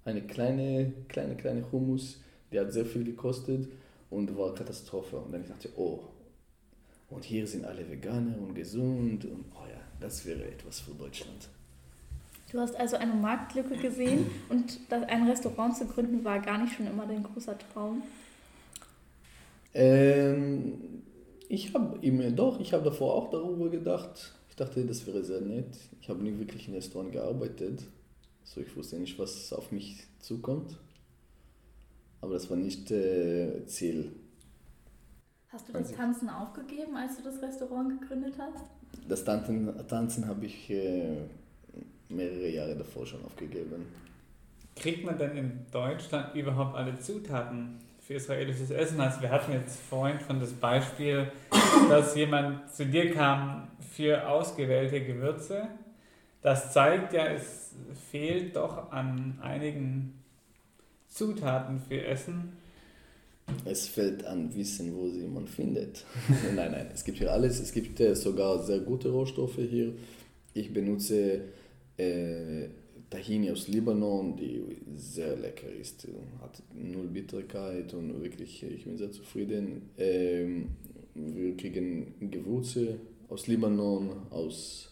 eine 0.06 0.22
kleine, 0.22 0.92
kleine, 1.08 1.36
kleine 1.36 1.72
Hummus, 1.72 2.20
die 2.52 2.60
hat 2.60 2.74
sehr 2.74 2.86
viel 2.86 3.04
gekostet 3.04 3.70
und 4.10 4.38
war 4.38 4.54
Katastrophe. 4.54 5.18
Und 5.18 5.32
dann 5.32 5.42
ich 5.42 5.48
dachte, 5.48 5.70
oh, 5.78 6.02
und 7.14 7.24
hier 7.24 7.46
sind 7.48 7.66
alle 7.66 7.90
Veganer 7.90 8.38
und 8.38 8.54
gesund 8.56 9.26
und 9.26 9.46
oh 9.56 9.66
ja, 9.70 9.80
das 10.00 10.26
wäre 10.26 10.44
etwas 10.44 10.80
für 10.80 10.92
Deutschland. 10.92 11.50
Du 12.52 12.60
hast 12.60 12.76
also 12.76 12.98
eine 12.98 13.14
Marktlücke 13.14 13.78
gesehen 13.78 14.28
und 14.50 14.80
ein 14.90 15.28
Restaurant 15.28 15.76
zu 15.76 15.86
gründen 15.86 16.24
war 16.24 16.40
gar 16.40 16.60
nicht 16.60 16.74
schon 16.74 16.86
immer 16.86 17.08
dein 17.08 17.24
großer 17.24 17.58
Traum? 17.58 18.04
Ähm, 19.74 20.74
ich 21.50 21.74
habe 21.74 22.00
doch, 22.32 22.60
ich 22.60 22.74
habe 22.74 22.84
davor 22.84 23.16
auch 23.16 23.32
darüber 23.32 23.70
gedacht. 23.70 24.36
Ich 24.50 24.56
dachte, 24.56 24.86
das 24.86 25.08
wäre 25.08 25.24
sehr 25.24 25.42
nett. 25.42 25.78
Ich 26.00 26.10
habe 26.10 26.22
nie 26.22 26.38
wirklich 26.38 26.68
in 26.68 26.76
Restaurant 26.76 27.12
gearbeitet. 27.12 27.84
So, 28.44 28.62
ich 28.62 28.76
wusste 28.76 28.98
nicht, 28.98 29.18
was 29.18 29.52
auf 29.52 29.72
mich 29.72 30.04
zukommt. 30.20 30.78
Aber 32.22 32.34
das 32.34 32.52
war 32.52 32.58
nicht 32.58 32.92
äh, 32.92 33.66
Ziel. 33.66 34.12
Hast 35.54 35.70
du 35.70 35.74
das 35.74 35.92
Tanzen 35.92 36.30
aufgegeben, 36.30 36.96
als 36.98 37.18
du 37.18 37.24
das 37.24 37.40
Restaurant 37.40 38.02
gegründet 38.02 38.34
hast? 38.40 38.66
Das 39.08 39.24
Tanzen, 39.24 39.72
Tanzen 39.88 40.28
habe 40.28 40.48
ich 40.48 40.68
äh, 40.72 41.18
mehrere 42.10 42.50
Jahre 42.50 42.76
davor 42.76 43.06
schon 43.06 43.24
aufgegeben. 43.24 43.86
Kriegt 44.76 45.06
man 45.06 45.16
denn 45.16 45.38
in 45.38 45.66
Deutschland 45.72 46.34
überhaupt 46.34 46.76
alle 46.76 46.98
Zutaten 46.98 47.78
für 48.00 48.16
israelisches 48.16 48.72
Essen? 48.72 49.00
Also 49.00 49.22
wir 49.22 49.30
hatten 49.30 49.52
jetzt 49.52 49.80
vorhin 49.80 50.20
von 50.20 50.40
das 50.40 50.54
Beispiel, 50.54 51.32
dass 51.88 52.16
jemand 52.16 52.74
zu 52.74 52.88
dir 52.88 53.14
kam 53.14 53.68
für 53.92 54.28
ausgewählte 54.28 55.06
Gewürze. 55.06 55.68
Das 56.42 56.74
zeigt 56.74 57.14
ja, 57.14 57.28
es 57.28 57.76
fehlt 58.10 58.56
doch 58.56 58.92
an 58.92 59.38
einigen 59.40 60.20
Zutaten 61.08 61.80
für 61.80 62.04
Essen. 62.04 62.58
Es 63.66 63.88
fällt 63.88 64.26
an 64.26 64.54
Wissen, 64.56 64.96
wo 64.96 65.10
sie 65.10 65.28
man 65.28 65.48
findet. 65.48 66.06
nein, 66.56 66.72
nein, 66.72 66.88
es 66.94 67.04
gibt 67.04 67.18
hier 67.18 67.32
alles. 67.32 67.60
Es 67.60 67.72
gibt 67.72 68.00
äh, 68.00 68.16
sogar 68.16 68.64
sehr 68.64 68.80
gute 68.80 69.10
Rohstoffe 69.10 69.58
hier. 69.58 69.94
Ich 70.54 70.74
benutze 70.74 71.42
äh, 71.98 72.68
Tahini 73.10 73.52
aus 73.52 73.68
Libanon, 73.68 74.36
die 74.36 74.64
sehr 74.96 75.36
lecker 75.36 75.70
ist. 75.70 76.08
Hat 76.42 76.62
null 76.74 77.08
Bitterkeit 77.08 77.94
und 77.94 78.22
wirklich, 78.22 78.64
ich 78.64 78.86
bin 78.86 78.98
sehr 78.98 79.12
zufrieden. 79.12 79.90
Ähm, 79.98 80.70
wir 81.16 81.56
kriegen 81.56 82.16
Gewürze 82.32 83.00
aus 83.30 83.48
Libanon, 83.48 84.10
aus 84.30 84.92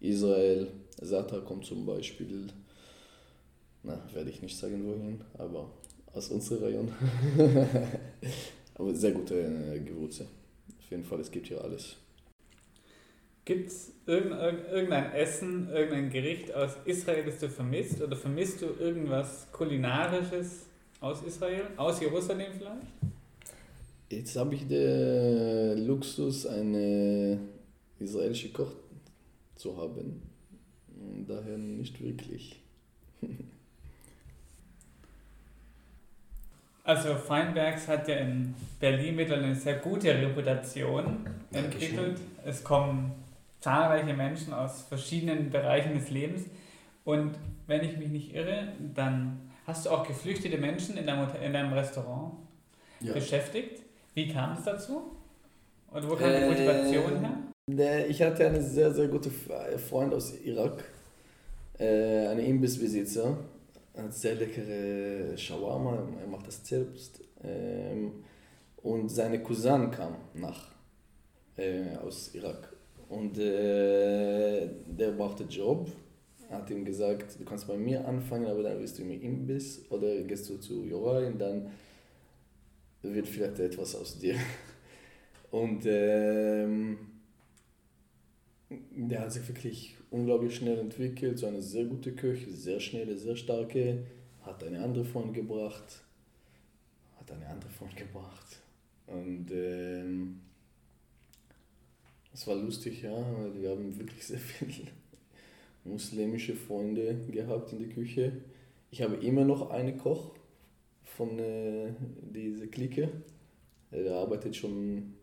Israel. 0.00 0.68
Sata 1.00 1.40
kommt 1.40 1.64
zum 1.64 1.84
Beispiel. 1.84 2.46
Na, 3.82 4.00
werde 4.14 4.30
ich 4.30 4.42
nicht 4.42 4.56
sagen, 4.56 4.84
wohin, 4.86 5.20
aber 5.38 5.70
aus 6.16 6.30
unserem 6.30 6.64
Rayon. 6.64 6.92
Aber 8.74 8.94
sehr 8.94 9.12
gute 9.12 9.34
äh, 9.34 9.78
Gewürze. 9.80 10.26
Auf 10.78 10.90
jeden 10.90 11.04
Fall, 11.04 11.20
es 11.20 11.30
gibt 11.30 11.48
hier 11.48 11.62
alles. 11.62 11.96
Gibt 13.44 13.68
es 13.68 13.92
irgendein 14.06 15.12
Essen, 15.12 15.68
irgendein 15.68 16.10
Gericht 16.10 16.52
aus 16.52 16.72
Israel, 16.84 17.24
das 17.24 17.38
du 17.38 17.48
vermisst? 17.48 18.02
Oder 18.02 18.16
vermisst 18.16 18.62
du 18.62 18.66
irgendwas 18.80 19.46
Kulinarisches 19.52 20.66
aus 21.00 21.22
Israel? 21.22 21.68
Aus 21.76 22.00
Jerusalem 22.00 22.52
vielleicht? 22.58 22.86
Jetzt 24.10 24.36
habe 24.36 24.54
ich 24.54 24.66
den 24.66 25.86
Luxus, 25.86 26.46
eine 26.46 27.38
israelische 27.98 28.50
Koch 28.50 28.72
zu 29.54 29.76
haben. 29.76 30.22
Daher 31.26 31.58
nicht 31.58 32.02
wirklich. 32.02 32.60
also 36.86 37.16
Feinbergs 37.16 37.88
hat 37.88 38.06
ja 38.06 38.16
in 38.16 38.54
Berlin 38.78 39.16
mittlerweile 39.16 39.46
eine 39.46 39.56
sehr 39.56 39.74
gute 39.74 40.14
Reputation 40.14 41.26
entwickelt. 41.52 42.20
Es 42.44 42.62
kommen 42.62 43.12
zahlreiche 43.60 44.14
Menschen 44.14 44.54
aus 44.54 44.82
verschiedenen 44.82 45.50
Bereichen 45.50 45.94
des 45.94 46.10
Lebens. 46.10 46.44
Und 47.04 47.34
wenn 47.66 47.82
ich 47.82 47.98
mich 47.98 48.08
nicht 48.08 48.34
irre, 48.34 48.68
dann 48.94 49.50
hast 49.66 49.86
du 49.86 49.90
auch 49.90 50.06
geflüchtete 50.06 50.58
Menschen 50.58 50.96
in 50.96 51.06
deinem, 51.06 51.26
in 51.42 51.52
deinem 51.52 51.72
Restaurant 51.72 52.34
ja. 53.00 53.12
beschäftigt. 53.12 53.82
Wie 54.14 54.32
kam 54.32 54.56
es 54.56 54.62
dazu? 54.62 55.10
Und 55.90 56.08
wo 56.08 56.14
kam 56.14 56.30
äh, 56.30 56.40
die 56.40 56.46
Motivation 56.46 57.20
her? 57.20 58.06
Ich 58.08 58.22
hatte 58.22 58.46
einen 58.46 58.62
sehr, 58.62 58.92
sehr 58.92 59.08
guten 59.08 59.32
Freund 59.88 60.14
aus 60.14 60.32
Irak, 60.44 60.84
äh, 61.78 62.28
einen 62.28 62.46
Imbissbesitzer. 62.46 63.36
Er 63.96 64.04
hat 64.04 64.14
sehr 64.14 64.34
leckere 64.34 65.36
Shawarma, 65.38 66.06
er 66.20 66.26
macht 66.26 66.46
das 66.46 66.66
selbst. 66.66 67.22
Ähm, 67.42 68.24
und 68.82 69.08
seine 69.08 69.42
Cousin 69.42 69.90
kam 69.90 70.16
nach 70.34 70.68
äh, 71.56 71.96
aus 71.96 72.34
Irak. 72.34 72.76
Und 73.08 73.38
äh, 73.38 74.68
der 74.86 75.12
brauchte 75.12 75.44
Job. 75.44 75.90
Er 76.50 76.58
hat 76.58 76.70
ihm 76.70 76.84
gesagt, 76.84 77.40
du 77.40 77.44
kannst 77.44 77.66
bei 77.66 77.78
mir 77.78 78.06
anfangen, 78.06 78.46
aber 78.46 78.62
dann 78.62 78.78
wirst 78.80 78.98
du 78.98 79.02
im 79.02 79.10
Imbiss 79.10 79.82
oder 79.90 80.20
gehst 80.22 80.48
du 80.50 80.58
zu 80.58 80.84
Jorai 80.84 81.26
und 81.28 81.38
dann 81.38 81.70
wird 83.00 83.26
vielleicht 83.26 83.58
etwas 83.58 83.94
aus 83.96 84.18
dir. 84.18 84.36
Und 85.50 85.84
ähm, 85.86 86.98
der 88.68 89.20
hat 89.20 89.32
sich 89.32 89.46
wirklich 89.48 89.96
unglaublich 90.16 90.56
schnell 90.56 90.78
entwickelt, 90.78 91.38
so 91.38 91.46
eine 91.46 91.60
sehr 91.62 91.84
gute 91.84 92.12
Küche, 92.12 92.50
sehr 92.50 92.80
schnelle, 92.80 93.16
sehr 93.16 93.36
starke, 93.36 94.04
hat 94.42 94.64
eine 94.64 94.80
andere 94.80 95.04
Freund 95.04 95.34
gebracht, 95.34 96.02
hat 97.18 97.30
eine 97.30 97.46
andere 97.46 97.70
Freund 97.70 97.94
gebracht. 97.94 98.62
Und 99.06 99.50
ähm, 99.52 100.40
es 102.32 102.46
war 102.46 102.56
lustig, 102.56 103.02
ja, 103.02 103.12
weil 103.12 103.60
wir 103.60 103.70
haben 103.70 103.96
wirklich 103.98 104.26
sehr 104.26 104.38
viele 104.38 104.88
muslimische 105.84 106.54
Freunde 106.54 107.14
gehabt 107.30 107.72
in 107.72 107.80
der 107.80 107.88
Küche. 107.88 108.32
Ich 108.90 109.02
habe 109.02 109.16
immer 109.16 109.44
noch 109.44 109.70
einen 109.70 109.98
Koch 109.98 110.34
von 111.04 111.38
äh, 111.38 111.92
dieser 112.22 112.66
Clique. 112.68 113.10
Der 113.92 114.14
arbeitet 114.14 114.56
schon 114.56 115.14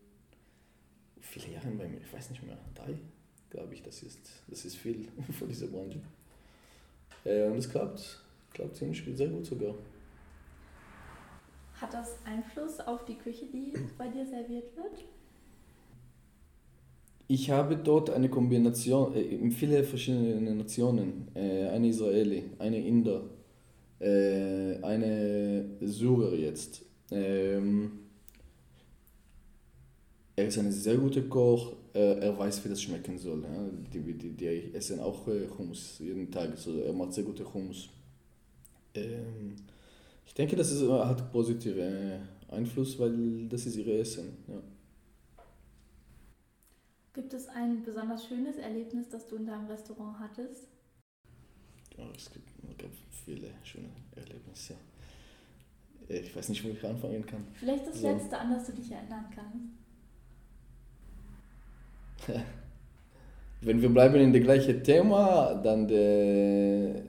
viele 1.19 1.53
Jahre 1.53 1.71
bei 1.71 1.88
mir, 1.88 2.00
ich 2.00 2.13
weiß 2.13 2.29
nicht 2.29 2.43
mehr, 2.43 2.57
drei, 2.75 2.95
glaube 3.53 3.74
ich, 3.75 3.83
das 3.83 4.03
ist, 4.03 4.19
das 4.48 4.65
ist 4.65 4.75
viel 4.75 5.07
von 5.39 5.48
dieser 5.48 5.67
Branche. 5.67 6.00
Äh, 7.24 7.45
und 7.45 7.57
es 7.57 7.69
klappt, 7.69 8.22
klappt 8.53 8.75
ziemlich 8.75 9.03
sehr 9.15 9.29
gut 9.29 9.45
sogar. 9.45 9.75
Hat 11.79 11.93
das 11.93 12.17
Einfluss 12.25 12.79
auf 12.79 13.05
die 13.05 13.15
Küche, 13.15 13.45
die 13.45 13.74
bei 13.98 14.07
dir 14.07 14.25
serviert 14.25 14.75
wird? 14.75 15.05
Ich 17.27 17.50
habe 17.50 17.77
dort 17.77 18.10
eine 18.10 18.29
Kombination, 18.29 19.15
äh, 19.15 19.49
viele 19.51 19.84
verschiedene 19.84 20.56
Nationen. 20.56 21.27
Äh, 21.36 21.67
eine 21.67 21.88
Israeli, 21.88 22.43
eine 22.60 22.86
Inder, 22.86 23.23
äh, 23.99 24.82
eine 24.82 25.65
Syrer 25.82 26.34
jetzt. 26.34 26.84
Ähm, 27.12 27.99
er 30.36 30.47
ist 30.47 30.58
ein 30.58 30.71
sehr 30.71 30.97
guter 30.97 31.21
Koch, 31.21 31.73
er 31.93 32.38
weiß, 32.38 32.63
wie 32.65 32.69
das 32.69 32.82
schmecken 32.82 33.17
soll. 33.17 33.43
Ja? 33.43 33.69
Die, 33.93 34.13
die, 34.13 34.32
die 34.32 34.73
essen 34.73 34.99
auch 34.99 35.27
äh, 35.27 35.47
Hummus 35.58 35.99
jeden 35.99 36.29
Tag, 36.32 36.49
also 36.51 36.79
er 36.79 36.93
macht 36.93 37.13
sehr 37.13 37.23
gute 37.23 37.51
Hummus. 37.53 37.89
Ähm, 38.95 39.56
ich 40.25 40.34
denke, 40.34 40.56
das 40.56 40.71
ist, 40.71 40.89
hat 40.89 41.32
positiven 41.32 42.27
Einfluss, 42.49 42.97
weil 42.99 43.47
das 43.47 43.65
ist 43.65 43.75
ihre 43.75 43.99
Essen. 43.99 44.38
Ja. 44.47 44.62
Gibt 47.13 47.34
es 47.34 47.47
ein 47.49 47.84
besonders 47.84 48.25
schönes 48.25 48.58
Erlebnis, 48.58 49.10
das 49.10 49.27
du 49.27 49.36
in 49.36 49.45
deinem 49.45 49.67
Restaurant 49.67 50.17
hattest? 50.17 50.67
Ja, 51.95 52.06
es 52.15 52.32
gibt, 52.32 52.49
es 52.82 52.89
viele 53.23 53.49
schöne 53.63 53.89
Erlebnisse. 54.15 54.75
Ich 56.10 56.36
weiß 56.36 56.49
nicht, 56.49 56.63
wo 56.63 56.69
ich 56.69 56.84
anfangen 56.84 57.25
kann. 57.25 57.45
Vielleicht 57.53 57.88
das 57.88 58.01
so. 58.01 58.08
letzte, 58.08 58.38
an 58.38 58.51
das 58.51 58.65
du 58.65 58.73
dich 58.73 58.91
erinnern 58.91 59.25
kannst. 59.34 59.83
Wenn 63.62 63.81
wir 63.81 63.89
bleiben 63.89 64.15
in 64.15 64.33
dem 64.33 64.43
gleichen 64.43 64.83
Thema, 64.83 65.55
dann 65.55 65.88
der 65.88 67.03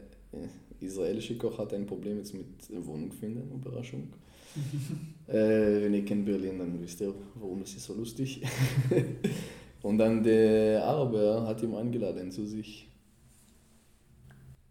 israelische 0.80 1.36
Koch 1.36 1.58
hat 1.58 1.72
ein 1.74 1.86
Problem 1.86 2.18
jetzt 2.18 2.34
mit 2.34 2.46
Wohnung 2.86 3.10
finden, 3.12 3.50
Überraschung. 3.54 4.08
äh, 5.26 5.82
wenn 5.82 5.94
ihr 5.94 6.04
kennt 6.04 6.26
Berlin, 6.26 6.58
dann 6.58 6.80
wisst 6.80 7.00
ihr, 7.00 7.12
warum 7.34 7.62
es 7.62 7.74
ist 7.74 7.84
so 7.84 7.94
lustig. 7.94 8.42
Und 9.82 9.98
dann 9.98 10.22
der 10.22 10.84
Araber 10.84 11.46
hat 11.46 11.62
ihn 11.62 11.74
eingeladen 11.74 12.30
zu 12.30 12.46
sich. 12.46 12.88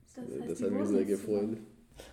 Das, 0.05 0.17
heißt, 0.17 0.49
das 0.49 0.61
hat 0.61 0.71
mich 0.71 0.87
sehr 0.87 1.05
gefreut. 1.05 1.57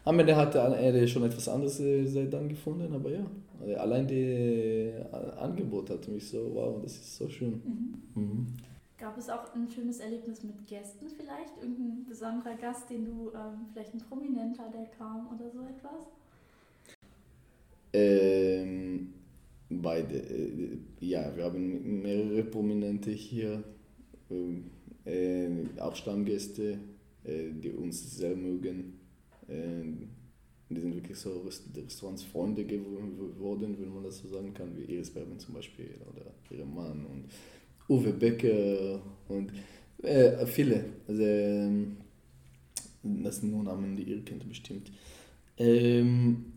Am 0.04 0.18
Ende 0.18 0.36
hat 0.36 0.54
er 0.54 1.06
schon 1.06 1.24
etwas 1.24 1.48
anderes 1.48 1.80
äh, 1.80 2.04
seit 2.06 2.32
dann 2.32 2.48
gefunden, 2.48 2.92
aber 2.94 3.10
ja, 3.10 3.26
also 3.60 3.74
allein 3.76 4.06
das 4.06 4.16
äh, 4.16 5.04
Angebot 5.38 5.90
hat 5.90 6.08
mich 6.08 6.28
so, 6.28 6.50
wow, 6.54 6.80
das 6.82 6.92
ist 6.92 7.16
so 7.16 7.28
schön. 7.28 7.60
Mhm. 7.64 8.22
Mhm. 8.22 8.46
Gab 8.98 9.16
es 9.16 9.30
auch 9.30 9.54
ein 9.54 9.68
schönes 9.68 10.00
Erlebnis 10.00 10.42
mit 10.42 10.66
Gästen 10.66 11.06
vielleicht? 11.08 11.56
Irgendein 11.60 12.04
besonderer 12.06 12.54
Gast, 12.56 12.90
den 12.90 13.06
du, 13.06 13.30
ähm, 13.34 13.66
vielleicht 13.72 13.94
ein 13.94 14.00
Prominenter, 14.00 14.64
der 14.72 14.86
kam 14.98 15.28
oder 15.34 15.50
so 15.50 15.60
etwas? 15.60 16.06
Ähm, 17.92 19.14
Beide. 19.70 20.16
Äh, 20.16 20.78
ja, 20.98 21.34
wir 21.36 21.44
haben 21.44 22.02
mehrere 22.02 22.42
Prominente 22.42 23.12
hier, 23.12 23.62
äh, 25.04 25.48
auch 25.78 25.94
Stammgäste, 25.94 26.78
äh, 27.24 27.50
die 27.52 27.70
uns 27.70 28.16
sehr 28.16 28.34
mögen. 28.34 28.99
Die 29.50 30.80
sind 30.80 30.94
wirklich 30.94 31.18
so 31.18 31.44
Restaurantsfreunde 31.76 32.64
geworden, 32.64 33.76
wenn 33.78 33.92
man 33.92 34.04
das 34.04 34.18
so 34.18 34.28
sagen 34.28 34.54
kann, 34.54 34.76
wie 34.76 34.92
Iris 34.92 35.10
Berben 35.10 35.38
zum 35.38 35.54
Beispiel 35.54 35.90
oder 36.08 36.26
ihr 36.56 36.64
Mann 36.64 37.04
und 37.06 37.24
Uwe 37.88 38.12
Becker 38.12 39.00
und 39.28 39.52
äh, 40.02 40.46
viele. 40.46 40.84
Also, 41.08 41.22
ähm, 41.22 41.96
das 43.02 43.38
sind 43.38 43.50
nur 43.50 43.64
Namen, 43.64 43.96
die 43.96 44.04
ihr 44.04 44.24
kennt 44.24 44.48
bestimmt. 44.48 44.92
Ähm, 45.58 46.52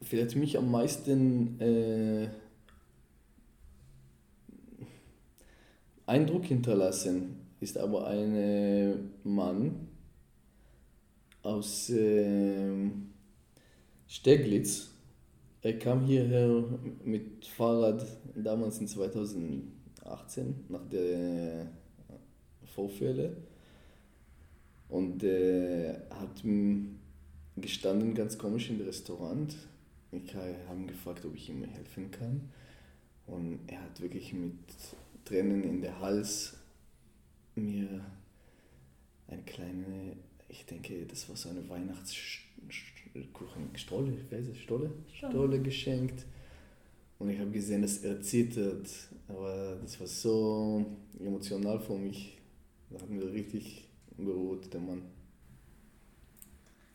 vielleicht 0.00 0.36
mich 0.36 0.56
am 0.56 0.70
meisten 0.70 1.60
äh, 1.60 2.28
Eindruck 6.06 6.44
hinterlassen 6.44 7.36
ist 7.60 7.78
aber 7.78 8.06
ein 8.06 8.34
äh, 8.34 8.94
Mann 9.24 9.88
aus 11.42 11.90
äh, 11.90 12.90
Steglitz. 14.06 14.90
Er 15.62 15.78
kam 15.78 16.04
hierher 16.04 16.64
mit 17.04 17.46
Fahrrad 17.46 18.04
damals 18.34 18.78
in 18.78 18.88
2018 18.88 20.64
nach 20.68 20.86
der 20.88 21.70
Vorfälle 22.74 23.36
und 24.88 25.22
äh, 25.22 25.94
hat 26.10 26.42
gestanden 27.56 28.14
ganz 28.14 28.38
komisch 28.38 28.70
im 28.70 28.80
Restaurant 28.80 29.54
ich 30.12 30.34
habe 30.34 30.86
gefragt, 30.86 31.24
ob 31.24 31.34
ich 31.34 31.48
ihm 31.48 31.64
helfen 31.64 32.10
kann. 32.10 32.50
Und 33.26 33.60
er 33.66 33.80
hat 33.80 34.00
wirklich 34.00 34.34
mit 34.34 34.58
Tränen 35.24 35.64
in 35.64 35.80
der 35.80 35.98
Hals 36.00 36.58
mir 37.54 38.04
eine 39.26 39.42
kleine, 39.42 40.16
ich 40.52 40.66
denke, 40.66 41.06
das 41.06 41.28
war 41.28 41.36
so 41.36 41.48
eine 41.48 41.68
Weihnachtskuchen, 41.68 43.70
Stolle, 43.74 44.12
ich 44.12 44.30
weiß 44.30 44.46
es, 44.48 44.58
Stolle? 44.58 44.92
Stolle 45.12 45.60
geschenkt. 45.60 46.26
Und 47.18 47.30
ich 47.30 47.40
habe 47.40 47.50
gesehen, 47.50 47.82
dass 47.82 47.98
er 47.98 48.20
zittert. 48.20 48.88
Aber 49.28 49.76
das 49.80 49.98
war 49.98 50.06
so 50.06 50.84
emotional 51.18 51.80
für 51.80 51.96
mich. 51.96 52.38
Da 52.90 53.00
hat 53.00 53.08
mir 53.08 53.32
richtig 53.32 53.88
berührt, 54.16 54.72
der 54.72 54.80
Mann. 54.80 55.02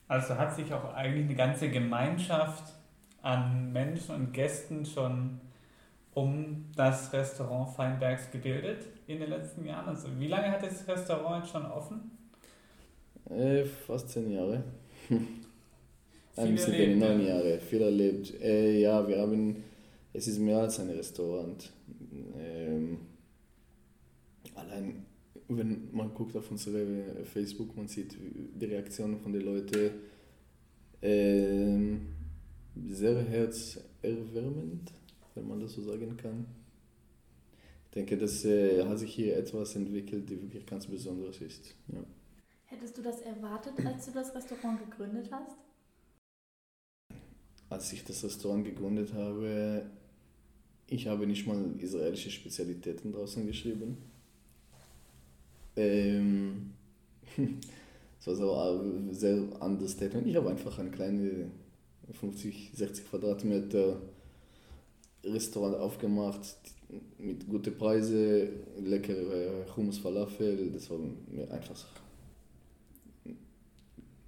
Also 0.07 0.37
hat 0.37 0.55
sich 0.55 0.71
auch 0.71 0.93
eigentlich 0.93 1.25
eine 1.25 1.35
ganze 1.35 1.69
Gemeinschaft 1.69 2.73
an 3.21 3.73
Menschen 3.73 4.15
und 4.15 4.33
Gästen 4.33 4.85
schon 4.85 5.41
um 6.13 6.65
das 6.75 7.11
Restaurant 7.13 7.75
Feinbergs 7.75 8.31
gebildet 8.31 8.85
in 9.07 9.19
den 9.19 9.29
letzten 9.29 9.65
Jahren? 9.65 9.87
Also 9.87 10.07
wie 10.19 10.27
lange 10.27 10.51
hat 10.51 10.63
das 10.63 10.87
Restaurant 10.87 11.43
jetzt 11.43 11.51
schon 11.51 11.65
offen? 11.65 12.16
Äh, 13.29 13.65
fast 13.65 14.09
zehn 14.09 14.31
Jahre. 14.31 14.63
Ein 16.35 16.53
bisschen 16.53 16.73
weniger, 16.73 17.09
neun 17.09 17.21
ja. 17.21 17.27
Jahre, 17.29 17.59
viel 17.59 17.81
erlebt. 17.81 18.33
Äh, 18.41 18.79
ja, 18.81 19.07
wir 19.07 19.17
haben, 19.17 19.63
es 20.13 20.27
ist 20.27 20.39
mehr 20.39 20.59
als 20.59 20.79
ein 20.79 20.89
Restaurant. 20.89 21.71
Ähm, 22.37 22.99
allein, 24.55 25.05
wenn 25.47 25.89
man 25.91 26.13
guckt 26.13 26.35
auf 26.35 26.51
unsere 26.51 27.25
Facebook, 27.25 27.75
man 27.75 27.87
sieht 27.87 28.15
die 28.19 28.65
Reaktionen 28.65 29.19
von 29.19 29.33
den 29.33 29.41
Leuten. 29.41 29.91
Ähm, 31.01 32.01
sehr 32.91 33.23
herzerwärmend, 33.23 34.91
wenn 35.35 35.47
man 35.47 35.59
das 35.59 35.73
so 35.73 35.81
sagen 35.81 36.15
kann. 36.17 36.45
Ich 37.85 37.91
denke, 37.95 38.17
das 38.17 38.45
äh, 38.45 38.83
hat 38.83 38.99
sich 38.99 39.13
hier 39.13 39.37
etwas 39.37 39.75
entwickelt, 39.75 40.29
die 40.29 40.39
wirklich 40.41 40.65
ganz 40.65 40.85
besonders 40.85 41.41
ist. 41.41 41.73
Ja. 41.91 42.03
Hättest 42.67 42.97
du 42.97 43.01
das 43.01 43.21
erwartet, 43.21 43.73
als 43.85 44.05
du 44.05 44.11
das 44.11 44.35
Restaurant 44.35 44.79
gegründet 44.79 45.29
hast? 45.31 45.57
Als 47.69 47.91
ich 47.93 48.03
das 48.03 48.23
Restaurant 48.23 48.65
gegründet 48.65 49.13
habe, 49.13 49.89
ich 50.87 51.07
habe 51.07 51.27
nicht 51.27 51.47
mal 51.47 51.75
israelische 51.79 52.29
Spezialitäten 52.29 53.11
draußen 53.11 53.45
geschrieben. 53.45 53.97
Ähm, 55.77 56.73
das 57.37 58.27
war 58.27 58.35
so 58.35 58.53
ein 58.53 59.13
sehr 59.13 59.61
understatement. 59.61 60.27
Ich 60.27 60.35
habe 60.35 60.49
einfach 60.49 60.77
ein 60.79 60.91
kleines 60.91 61.47
50, 62.11 62.71
60 62.73 63.09
Quadratmeter 63.09 64.01
Restaurant 65.23 65.75
aufgemacht 65.75 66.57
mit 67.17 67.47
guten 67.47 67.77
Preisen, 67.77 68.49
leckere 68.79 69.65
Hummus 69.75 69.97
Falafel. 69.99 70.71
Das 70.71 70.89
war 70.89 70.99
mir 71.27 71.51
einfach, 71.51 71.85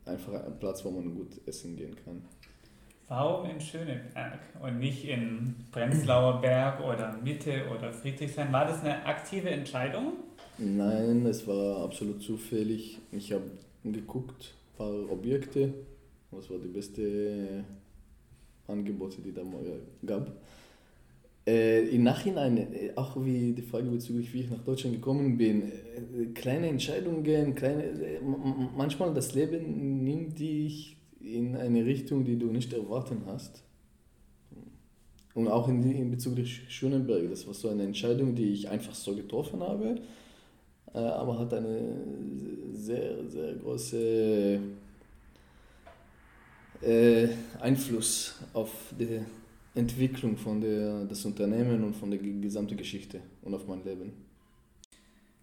einfach 0.09 0.33
ein 0.33 0.59
Platz, 0.59 0.83
wo 0.83 0.91
man 0.91 1.15
gut 1.15 1.39
essen 1.45 1.75
gehen 1.75 1.95
kann. 2.03 2.21
Warum 3.07 3.49
in 3.49 3.59
Schöneberg 3.59 4.39
und 4.61 4.79
nicht 4.79 5.05
in 5.05 5.55
Prenzlauer 5.71 6.41
Berg 6.41 6.79
oder 6.81 7.17
Mitte 7.23 7.63
oder 7.75 7.91
Friedrichshain? 7.91 8.51
War 8.53 8.65
das 8.65 8.81
eine 8.81 9.03
aktive 9.05 9.49
Entscheidung? 9.49 10.13
Nein, 10.59 11.25
es 11.25 11.47
war 11.47 11.83
absolut 11.83 12.21
zufällig. 12.21 12.99
Ich 13.11 13.31
habe 13.31 13.49
geguckt, 13.83 14.53
ein 14.73 14.77
paar 14.77 15.11
Objekte. 15.11 15.73
Was 16.29 16.49
war 16.51 16.59
die 16.59 16.67
beste 16.67 17.63
Angebote, 18.69 19.21
die 19.21 19.33
da 19.33 19.43
mal 19.43 19.65
gab. 20.05 20.31
Äh, 21.49 21.87
Im 21.95 22.03
Nachhinein, 22.03 22.57
äh, 22.57 22.91
auch 22.95 23.15
wie 23.25 23.53
die 23.53 23.63
Frage 23.63 23.89
bezüglich, 23.89 24.31
wie 24.33 24.41
ich 24.41 24.51
nach 24.51 24.63
Deutschland 24.63 24.95
gekommen 24.97 25.35
bin, 25.35 25.63
äh, 25.63 26.25
kleine 26.35 26.67
Entscheidungen, 26.67 27.23
kleine, 27.55 27.85
äh, 27.85 28.19
manchmal 28.77 29.15
das 29.15 29.33
Leben 29.33 30.03
nimmt 30.03 30.37
dich 30.37 30.97
in 31.19 31.55
eine 31.55 31.83
Richtung, 31.83 32.23
die 32.23 32.37
du 32.37 32.47
nicht 32.51 32.71
erwarten 32.71 33.23
hast. 33.25 33.63
Und 35.33 35.47
auch 35.47 35.67
in, 35.69 35.81
in 35.91 36.11
Bezug 36.11 36.35
auf 36.35 36.47
Schönenberg, 36.47 37.27
das 37.31 37.47
war 37.47 37.55
so 37.55 37.69
eine 37.69 37.81
Entscheidung, 37.81 38.35
die 38.35 38.53
ich 38.53 38.69
einfach 38.69 38.93
so 38.93 39.15
getroffen 39.15 39.61
habe, 39.61 39.95
äh, 40.93 40.99
aber 40.99 41.39
hat 41.39 41.51
eine 41.55 41.99
sehr, 42.73 43.27
sehr 43.27 43.55
große 43.55 44.59
äh, 46.83 47.27
Einfluss 47.59 48.35
auf 48.53 48.93
die 48.99 49.21
Entwicklung 49.79 50.37
von 50.37 50.61
der, 50.61 51.05
des 51.05 51.25
Unternehmens 51.25 51.83
und 51.83 51.95
von 51.95 52.11
der 52.11 52.19
ge- 52.19 52.39
gesamten 52.39 52.77
Geschichte 52.77 53.21
und 53.41 53.53
auf 53.53 53.67
mein 53.67 53.83
Leben. 53.83 54.13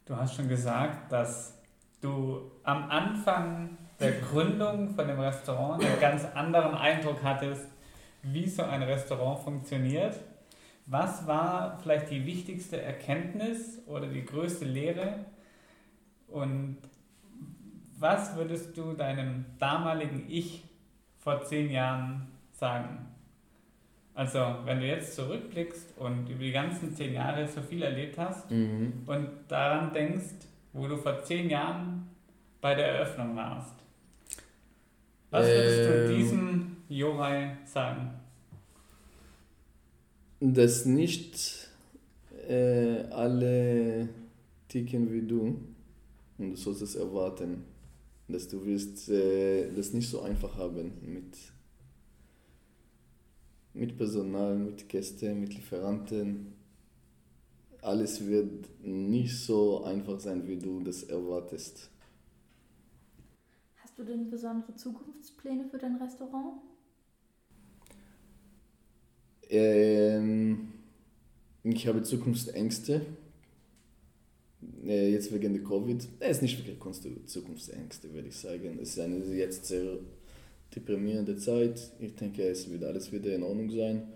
Du 0.05 0.14
hast 0.16 0.35
schon 0.37 0.49
gesagt, 0.49 1.11
dass 1.11 1.59
du 2.01 2.51
am 2.62 2.90
Anfang 2.90 3.77
der 3.99 4.12
Gründung 4.20 4.90
von 4.90 5.09
dem 5.09 5.18
Restaurant 5.18 5.83
einen 5.85 5.99
ganz 6.01 6.25
anderen 6.35 6.75
Eindruck 6.75 7.22
hattest, 7.22 7.66
wie 8.22 8.49
so 8.49 8.62
ein 8.62 8.83
Restaurant 8.83 9.40
funktioniert. 9.40 10.20
Was 10.87 11.27
war 11.27 11.79
vielleicht 11.83 12.11
die 12.11 12.25
wichtigste 12.25 12.81
Erkenntnis 12.81 13.81
oder 13.87 14.07
die 14.07 14.25
größte 14.25 14.64
Lehre? 14.64 15.25
Und 16.29 16.77
was 17.99 18.37
würdest 18.37 18.77
du 18.77 18.92
deinem 18.92 19.46
damaligen 19.59 20.27
Ich 20.29 20.64
vor 21.18 21.42
zehn 21.44 21.70
Jahren 21.70 22.29
sagen? 22.53 23.07
Also, 24.17 24.39
wenn 24.65 24.81
du 24.81 24.87
jetzt 24.87 25.15
zurückblickst 25.15 25.99
und 25.99 26.29
über 26.31 26.43
die 26.43 26.51
ganzen 26.53 26.97
zehn 26.97 27.13
Jahre 27.13 27.47
so 27.47 27.61
viel 27.61 27.83
erlebt 27.83 28.17
hast, 28.17 28.51
und 28.51 29.29
daran 29.47 29.93
denkst, 29.93 30.47
wo 30.73 30.89
du 30.89 30.97
vor 30.97 31.23
zehn 31.23 31.51
Jahren 31.51 32.09
bei 32.63 32.75
der 32.75 32.87
Eröffnung 32.87 33.37
warst. 33.37 33.75
Was 35.31 35.47
würdest 35.47 35.91
du 35.91 35.93
Ähm. 35.93 36.17
diesem 36.17 36.77
Jorai 36.89 37.59
sagen? 37.67 38.11
Dass 40.41 40.87
nicht 40.87 41.69
äh, 42.49 43.03
alle 43.11 44.09
ticken 44.69 45.13
wie 45.13 45.23
du 45.23 45.61
und 46.39 46.51
du 46.51 46.57
sollst 46.57 46.83
es 46.83 46.97
erwarten, 46.97 47.65
dass 48.29 48.49
du 48.49 48.65
wirst 48.65 49.11
äh, 49.11 49.71
das 49.75 49.93
nicht 49.93 50.09
so 50.09 50.23
einfach 50.23 50.57
haben 50.57 50.93
mit, 51.03 51.37
mit 53.77 53.97
Personal, 53.97 54.57
mit 54.57 54.89
Gästen, 54.89 55.41
mit 55.41 55.55
Lieferanten. 55.55 56.55
Alles 57.83 58.27
wird 58.27 58.69
nicht 58.83 59.39
so 59.39 59.85
einfach 59.85 60.19
sein, 60.19 60.47
wie 60.49 60.57
du 60.57 60.81
das 60.81 61.05
erwartest. 61.05 61.91
Hast 63.77 63.99
du 63.99 64.03
denn 64.03 64.31
besondere 64.31 64.75
Zukunftspläne 64.75 65.67
für 65.67 65.79
dein 65.79 65.97
Restaurant? 65.97 66.61
Ähm, 69.49 70.73
ich 71.62 71.87
habe 71.87 72.03
Zukunftsängste. 72.03 73.03
Äh, 74.85 75.12
jetzt 75.12 75.33
wegen 75.33 75.53
der 75.53 75.62
Covid. 75.62 76.09
Es 76.19 76.39
ist 76.39 76.43
nicht 76.43 76.59
wirklich 76.59 77.27
Zukunftsängste, 77.27 78.12
würde 78.12 78.29
ich 78.29 78.37
sagen. 78.37 78.79
Es 78.81 78.91
ist 78.91 78.99
eine 78.99 79.19
jetzt 79.35 79.67
sehr 79.67 79.99
deprimierende 80.75 81.37
Zeit. 81.37 81.93
Ich 81.99 82.15
denke, 82.15 82.43
es 82.43 82.71
wird 82.71 82.85
alles 82.85 83.11
wieder 83.13 83.35
in 83.35 83.43
Ordnung 83.43 83.71
sein. 83.71 84.09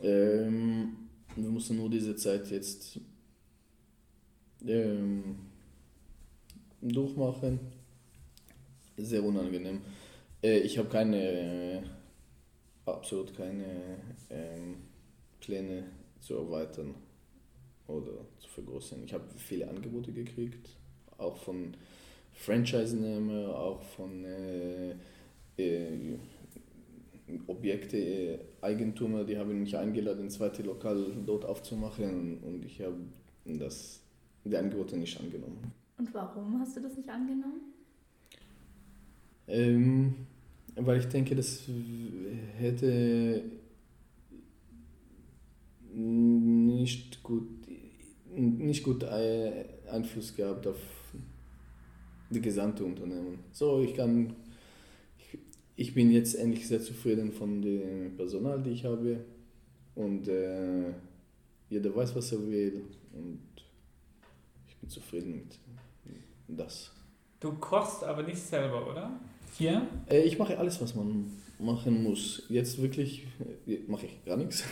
Ähm, 0.00 0.96
wir 1.36 1.50
müssen 1.50 1.76
nur 1.76 1.90
diese 1.90 2.14
Zeit 2.16 2.50
jetzt 2.50 3.00
ähm, 4.66 5.36
durchmachen. 6.80 7.58
Sehr 8.96 9.24
unangenehm. 9.24 9.80
Äh, 10.42 10.58
ich 10.60 10.78
habe 10.78 10.88
keine, 10.88 11.18
äh, 11.18 11.82
absolut 12.86 13.34
keine 13.34 13.98
ähm, 14.30 14.76
Pläne 15.40 15.84
zu 16.20 16.36
erweitern 16.36 16.94
oder 17.86 18.12
zu 18.38 18.48
vergrößern. 18.48 19.02
Ich 19.04 19.12
habe 19.12 19.24
viele 19.36 19.68
Angebote 19.68 20.12
gekriegt, 20.12 20.68
auch 21.18 21.36
von 21.36 21.76
Franchise-Nehmer, 22.32 23.56
auch 23.56 23.82
von 23.82 24.24
äh, 24.24 24.94
äh, 25.56 26.16
Objekte, 27.46 27.96
äh, 27.96 28.38
Eigentümer, 28.60 29.24
die 29.24 29.38
haben 29.38 29.60
mich 29.60 29.76
eingeladen, 29.76 30.24
ein 30.24 30.30
zweites 30.30 30.64
Lokal 30.64 31.12
dort 31.26 31.44
aufzumachen 31.44 32.38
und 32.38 32.64
ich 32.64 32.80
habe 32.80 32.96
das, 33.44 34.02
die 34.44 34.56
Angebote 34.56 34.96
nicht 34.96 35.18
angenommen. 35.20 35.72
Und 35.96 36.12
warum 36.12 36.60
hast 36.60 36.76
du 36.76 36.80
das 36.80 36.96
nicht 36.96 37.08
angenommen? 37.08 37.72
Ähm, 39.46 40.14
weil 40.76 40.98
ich 40.98 41.06
denke, 41.06 41.36
das 41.36 41.68
hätte 42.58 43.42
nicht 45.94 47.22
gut, 47.22 47.48
nicht 48.34 48.82
gut 48.82 49.04
äh, 49.04 49.64
Einfluss 49.90 50.34
gehabt 50.34 50.66
auf 50.66 50.78
die 52.30 52.40
gesamte 52.40 52.84
Unternehmen. 52.84 53.38
So, 53.52 53.82
ich 53.82 53.94
kann, 53.94 54.34
ich, 55.76 55.94
bin 55.94 56.10
jetzt 56.10 56.34
endlich 56.34 56.66
sehr 56.68 56.80
zufrieden 56.80 57.32
von 57.32 57.62
dem 57.62 58.16
Personal, 58.16 58.62
die 58.62 58.70
ich 58.70 58.84
habe 58.84 59.24
und 59.94 60.28
äh, 60.28 60.92
jeder 61.68 61.94
weiß, 61.94 62.14
was 62.14 62.32
er 62.32 62.46
will 62.46 62.82
und 63.12 63.40
ich 64.68 64.76
bin 64.76 64.88
zufrieden 64.88 65.34
mit 65.34 65.58
das. 66.48 66.90
Du 67.40 67.52
kochst 67.52 68.04
aber 68.04 68.22
nicht 68.22 68.38
selber, 68.38 68.90
oder? 68.90 69.20
Hier? 69.56 69.86
Äh, 70.08 70.22
Ich 70.22 70.38
mache 70.38 70.58
alles, 70.58 70.80
was 70.80 70.94
man 70.94 71.30
machen 71.58 72.02
muss. 72.02 72.44
Jetzt 72.48 72.80
wirklich 72.80 73.26
äh, 73.66 73.78
mache 73.86 74.06
ich 74.06 74.24
gar 74.24 74.36
nichts. 74.36 74.64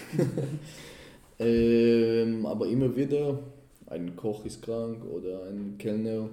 ähm, 1.38 2.46
aber 2.46 2.66
immer 2.66 2.94
wieder, 2.96 3.38
ein 3.86 4.16
Koch 4.16 4.44
ist 4.44 4.62
krank 4.62 5.04
oder 5.04 5.44
ein 5.44 5.76
Kellner 5.78 6.28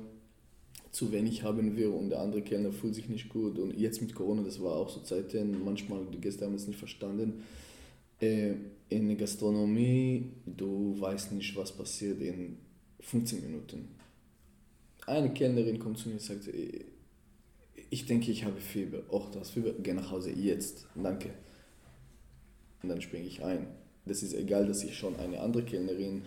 zu 1.00 1.14
wenig 1.14 1.44
haben 1.44 1.78
wir 1.78 1.94
und 1.94 2.10
der 2.10 2.20
andere 2.20 2.42
Kellner 2.42 2.74
fühlt 2.74 2.94
sich 2.94 3.08
nicht 3.08 3.30
gut. 3.30 3.58
Und 3.58 3.74
jetzt 3.80 4.02
mit 4.02 4.14
Corona, 4.14 4.44
das 4.44 4.62
war 4.62 4.76
auch 4.76 4.90
so 4.90 5.00
Zeiten, 5.00 5.64
manchmal 5.64 6.06
die 6.12 6.20
Gäste 6.20 6.46
haben 6.46 6.56
es 6.56 6.68
nicht 6.68 6.78
verstanden. 6.78 7.42
Äh, 8.20 8.56
in 8.90 9.08
der 9.08 9.16
Gastronomie, 9.16 10.26
du 10.46 11.00
weißt 11.00 11.32
nicht, 11.32 11.56
was 11.56 11.72
passiert 11.72 12.20
in 12.20 12.58
15 13.00 13.42
Minuten. 13.42 13.88
Eine 15.08 15.32
Kellnerin 15.32 15.80
kommt 15.80 16.00
zu 16.00 16.10
mir 16.10 16.16
und 16.16 16.22
sagt, 16.22 16.50
äh, 16.50 16.84
ich 17.90 18.06
denke, 18.06 18.30
ich 18.30 18.44
habe 18.44 18.60
Fieber. 18.60 19.04
Auch 19.10 19.32
das 19.32 19.52
Fieber, 19.52 19.72
geh 19.82 19.94
nach 19.94 20.12
Hause 20.12 20.32
jetzt. 20.32 20.86
Danke. 21.02 21.30
Und 22.84 22.90
dann 22.90 23.02
springe 23.02 23.26
ich 23.26 23.42
ein. 23.42 23.68
Das 24.06 24.22
ist 24.22 24.34
egal, 24.34 24.68
dass 24.68 24.84
ich 24.84 24.98
schon 24.98 25.16
eine 25.16 25.40
andere 25.40 25.64
Kellnerin 25.64 26.24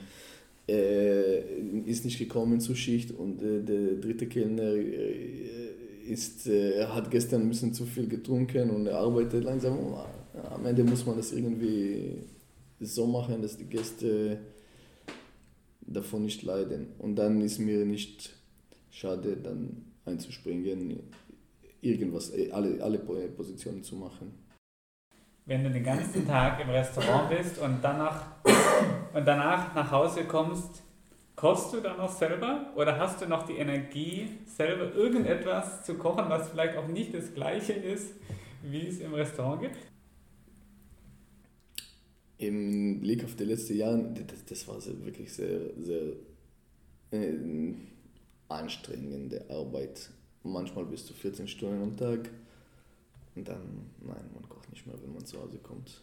ist 0.66 2.04
nicht 2.04 2.18
gekommen 2.18 2.60
zur 2.60 2.76
Schicht 2.76 3.10
und 3.10 3.42
äh, 3.42 3.62
der 3.62 3.94
dritte 4.00 4.26
Kellner 4.26 4.74
äh, 4.74 5.72
ist, 6.06 6.46
äh, 6.46 6.86
hat 6.86 7.10
gestern 7.10 7.42
ein 7.42 7.48
bisschen 7.48 7.74
zu 7.74 7.84
viel 7.84 8.08
getrunken 8.08 8.70
und 8.70 8.86
er 8.86 8.98
arbeitet 8.98 9.44
langsam. 9.44 9.78
Am 10.50 10.64
Ende 10.64 10.84
muss 10.84 11.04
man 11.04 11.16
das 11.16 11.32
irgendwie 11.32 12.22
so 12.80 13.06
machen, 13.06 13.42
dass 13.42 13.56
die 13.56 13.66
Gäste 13.66 14.38
davon 15.80 16.22
nicht 16.22 16.42
leiden. 16.42 16.94
Und 16.98 17.16
dann 17.16 17.40
ist 17.40 17.58
mir 17.58 17.84
nicht 17.84 18.34
schade, 18.90 19.36
dann 19.36 19.84
einzuspringen, 20.04 21.00
irgendwas, 21.80 22.30
äh, 22.30 22.50
alle, 22.50 22.82
alle 22.82 22.98
Positionen 22.98 23.82
zu 23.82 23.96
machen. 23.96 24.32
Wenn 25.44 25.64
du 25.64 25.70
den 25.70 25.82
ganzen 25.82 26.26
Tag 26.26 26.60
im 26.60 26.70
Restaurant 26.70 27.28
bist 27.30 27.58
und 27.58 27.78
danach, 27.82 28.36
und 29.14 29.26
danach 29.26 29.74
nach 29.74 29.90
Hause 29.90 30.24
kommst, 30.24 30.82
kochst 31.36 31.72
du 31.72 31.80
dann 31.80 31.96
noch 31.98 32.10
selber 32.10 32.72
oder 32.76 32.98
hast 32.98 33.20
du 33.20 33.26
noch 33.26 33.44
die 33.44 33.56
Energie, 33.56 34.28
selber 34.46 34.94
irgendetwas 34.94 35.84
zu 35.84 35.94
kochen, 35.94 36.24
was 36.28 36.50
vielleicht 36.50 36.76
auch 36.76 36.88
nicht 36.88 37.14
das 37.14 37.34
gleiche 37.34 37.72
ist, 37.72 38.14
wie 38.62 38.86
es 38.86 39.00
im 39.00 39.14
Restaurant 39.14 39.62
gibt? 39.62 39.76
Im 42.38 43.00
Blick 43.00 43.24
auf 43.24 43.36
die 43.36 43.44
letzten 43.44 43.76
Jahre, 43.76 44.14
das, 44.26 44.44
das 44.44 44.68
war 44.68 44.76
wirklich 45.04 45.32
sehr, 45.32 45.60
sehr 45.78 46.12
äh, 47.12 47.74
anstrengende 48.48 49.44
Arbeit. 49.48 50.10
Manchmal 50.42 50.84
bis 50.86 51.06
zu 51.06 51.14
14 51.14 51.46
Stunden 51.46 51.82
am 51.82 51.96
Tag. 51.96 52.30
Und 53.34 53.48
dann, 53.48 53.90
nein, 54.00 54.24
man 54.34 54.48
kocht 54.48 54.70
nicht 54.70 54.86
mehr, 54.86 55.00
wenn 55.02 55.12
man 55.12 55.24
zu 55.24 55.40
Hause 55.40 55.58
kommt. 55.58 56.02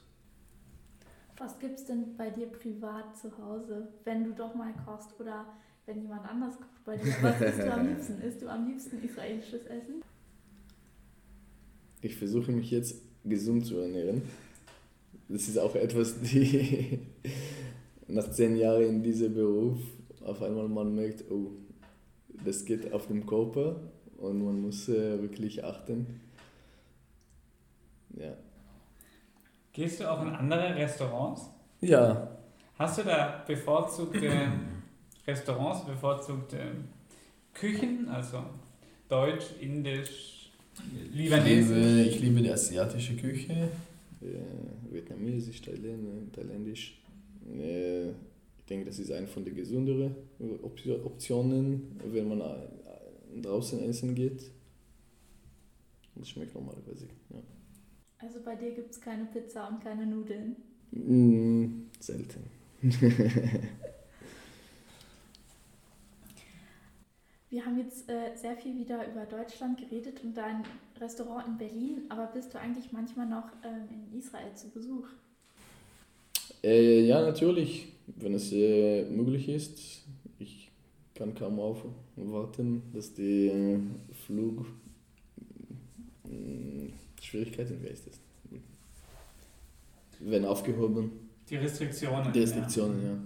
Was 1.40 1.58
gibt 1.58 1.80
es 1.80 1.86
denn 1.86 2.18
bei 2.18 2.30
dir 2.30 2.48
privat 2.48 3.18
zu 3.18 3.36
Hause, 3.38 3.88
wenn 4.04 4.26
du 4.26 4.34
doch 4.34 4.54
mal 4.56 4.74
kochst 4.86 5.18
oder 5.20 5.46
wenn 5.86 6.02
jemand 6.02 6.30
anders 6.30 6.58
kocht 6.58 6.84
bei 6.86 6.98
dir? 6.98 7.14
Was 7.22 7.40
isst 7.40 7.60
du 7.60 7.74
am 7.74 7.88
liebsten? 7.88 8.22
Isst 8.28 8.42
du 8.42 8.50
am 8.50 8.68
liebsten 8.68 9.02
israelisches 9.02 9.66
Essen? 9.66 10.04
Ich 12.02 12.18
versuche 12.18 12.52
mich 12.52 12.72
jetzt 12.72 13.02
gesund 13.24 13.66
zu 13.66 13.78
ernähren. 13.78 14.22
Das 15.30 15.48
ist 15.48 15.58
auch 15.58 15.76
etwas, 15.76 16.20
die 16.22 17.00
nach 18.08 18.30
zehn 18.32 18.58
Jahren 18.58 18.84
in 18.84 19.04
diesem 19.04 19.34
Beruf 19.34 19.80
auf 20.26 20.42
einmal 20.42 20.68
man 20.68 20.94
merkt, 20.94 21.24
oh, 21.32 21.52
das 22.44 22.66
geht 22.66 22.92
auf 22.92 23.08
den 23.08 23.26
Körper 23.26 23.80
und 24.18 24.44
man 24.44 24.62
muss 24.62 24.90
äh, 24.90 25.22
wirklich 25.22 25.64
achten. 25.64 26.20
Ja. 28.18 28.36
Gehst 29.80 30.02
du 30.02 30.12
auch 30.12 30.22
in 30.24 30.28
andere 30.28 30.76
Restaurants? 30.76 31.50
Ja. 31.80 32.38
Hast 32.78 32.98
du 32.98 33.04
da 33.04 33.46
bevorzugte 33.48 34.30
Restaurants, 35.26 35.86
bevorzugte 35.86 36.60
Küchen, 37.54 38.10
also 38.10 38.44
Deutsch, 39.08 39.46
Indisch, 39.62 40.52
Libanesisch? 41.14 41.78
Ich 41.78 41.86
liebe, 41.86 42.10
ich 42.10 42.20
liebe 42.20 42.42
die 42.42 42.52
asiatische 42.52 43.16
Küche, 43.16 43.54
äh, 44.22 44.94
Vietnamesisch, 44.94 45.62
Thailändisch. 45.62 47.00
Äh, 47.50 48.10
ich 48.10 48.66
denke, 48.68 48.86
das 48.86 49.00
ist 49.00 49.14
eine 49.14 49.28
von 49.28 49.46
den 49.46 49.56
gesünderen 49.56 50.14
Optionen, 51.06 52.02
wenn 52.04 52.28
man 52.28 52.42
äh, 52.42 53.42
draußen 53.42 53.82
essen 53.84 54.14
geht. 54.14 54.44
Das 56.16 56.28
schmeckt 56.28 56.54
normalerweise. 56.54 57.08
Ja. 57.30 57.40
Also 58.22 58.42
bei 58.44 58.56
dir 58.56 58.72
gibt 58.72 58.92
es 58.92 59.00
keine 59.00 59.26
Pizza 59.26 59.68
und 59.70 59.82
keine 59.82 60.06
Nudeln? 60.06 60.58
Mm, 60.92 61.84
selten. 62.00 62.44
Wir 67.50 67.66
haben 67.66 67.80
jetzt 67.80 68.08
äh, 68.10 68.36
sehr 68.36 68.56
viel 68.58 68.78
wieder 68.78 69.08
über 69.10 69.26
Deutschland 69.26 69.80
geredet 69.80 70.22
und 70.24 70.36
dein 70.36 70.64
Restaurant 71.00 71.48
in 71.48 71.58
Berlin, 71.58 72.02
aber 72.10 72.28
bist 72.28 72.54
du 72.54 72.60
eigentlich 72.60 72.92
manchmal 72.92 73.26
noch 73.26 73.50
ähm, 73.64 73.88
in 74.12 74.20
Israel 74.20 74.54
zu 74.54 74.70
Besuch? 74.70 75.08
Äh, 76.64 77.06
ja, 77.08 77.22
natürlich, 77.22 77.88
wenn 78.18 78.36
es 78.36 78.52
äh, 78.52 79.06
möglich 79.10 79.50
ist. 79.50 80.04
Ich 80.38 80.70
kann 81.16 81.34
kaum 81.34 81.60
aufwarten, 81.60 82.84
dass 82.94 83.14
die 83.14 83.48
äh, 83.48 83.80
Flug 87.20 87.44
Schwierigkeiten, 87.44 87.78
wer 87.82 87.92
ist 87.92 88.08
das? 88.08 88.20
Werden 90.20 90.46
aufgehoben. 90.46 91.12
Die 91.50 91.56
Restriktionen. 91.56 92.34
Die 92.34 92.40
Restriktionen, 92.42 93.02
ja. 93.02 93.10
ja. 93.10 93.18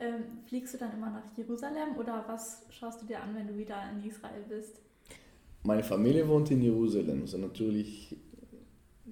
Ähm, 0.00 0.22
fliegst 0.46 0.74
du 0.74 0.78
dann 0.78 0.92
immer 0.92 1.10
nach 1.10 1.36
Jerusalem 1.36 1.96
oder 1.98 2.24
was 2.28 2.62
schaust 2.70 3.02
du 3.02 3.06
dir 3.06 3.20
an, 3.20 3.34
wenn 3.34 3.48
du 3.48 3.58
wieder 3.58 3.76
in 3.90 4.08
Israel 4.08 4.44
bist? 4.48 4.80
Meine 5.64 5.82
Familie 5.82 6.26
wohnt 6.28 6.50
in 6.50 6.62
Jerusalem, 6.62 7.22
also 7.22 7.38
natürlich 7.38 8.16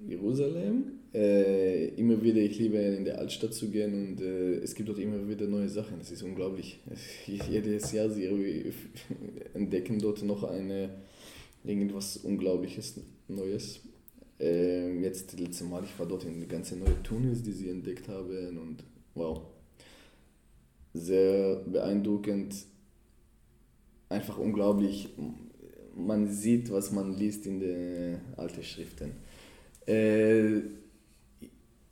Jerusalem. 0.07 0.99
Äh, 1.13 1.87
immer 1.95 2.21
wieder, 2.21 2.39
ich 2.39 2.57
liebe 2.57 2.77
in 2.77 3.03
der 3.03 3.19
Altstadt 3.19 3.53
zu 3.53 3.69
gehen 3.69 3.93
und 3.93 4.21
äh, 4.21 4.55
es 4.59 4.75
gibt 4.75 4.87
dort 4.87 4.99
immer 4.99 5.27
wieder 5.27 5.45
neue 5.47 5.67
Sachen. 5.67 5.99
Das 5.99 6.09
ist 6.09 6.23
unglaublich. 6.23 6.79
Jedes 7.25 7.91
Jahr 7.91 8.09
sie 8.09 8.73
entdecken 9.53 9.99
dort 9.99 10.23
noch 10.23 10.45
eine 10.45 10.89
irgendwas 11.63 12.17
Unglaubliches 12.17 12.99
Neues. 13.27 13.81
Ähm, 14.39 15.03
jetzt 15.03 15.33
das 15.33 15.39
letzte 15.39 15.65
Mal, 15.65 15.83
ich 15.83 15.97
war 15.99 16.07
dort 16.07 16.25
in 16.25 16.39
die 16.39 16.47
ganze 16.47 16.75
neue 16.75 17.01
Tunnels, 17.03 17.43
die 17.43 17.51
sie 17.51 17.69
entdeckt 17.69 18.07
haben 18.07 18.57
und 18.57 18.83
wow, 19.13 19.41
sehr 20.93 21.57
beeindruckend, 21.57 22.55
einfach 24.09 24.37
unglaublich. 24.37 25.09
Man 25.95 26.27
sieht, 26.27 26.71
was 26.71 26.91
man 26.91 27.17
liest 27.17 27.45
in 27.45 27.59
den 27.59 28.17
alten 28.37 28.63
Schriften. 28.63 29.11
Äh, 29.87 30.61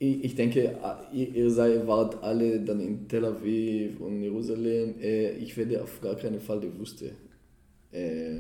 ich 0.02 0.34
denke, 0.34 0.78
ihr 1.12 1.52
seid, 1.52 1.86
wart 1.86 2.24
alle 2.24 2.62
dann 2.62 2.80
in 2.80 3.08
Tel 3.10 3.26
Aviv 3.26 4.00
und 4.00 4.22
Jerusalem. 4.24 4.96
Äh, 5.02 5.32
ich 5.32 5.58
werde 5.58 5.84
auf 5.84 6.00
gar 6.00 6.16
keinen 6.16 6.40
Fall 6.40 6.62
die 6.62 6.80
Wüste 6.80 7.12
äh, 7.92 8.38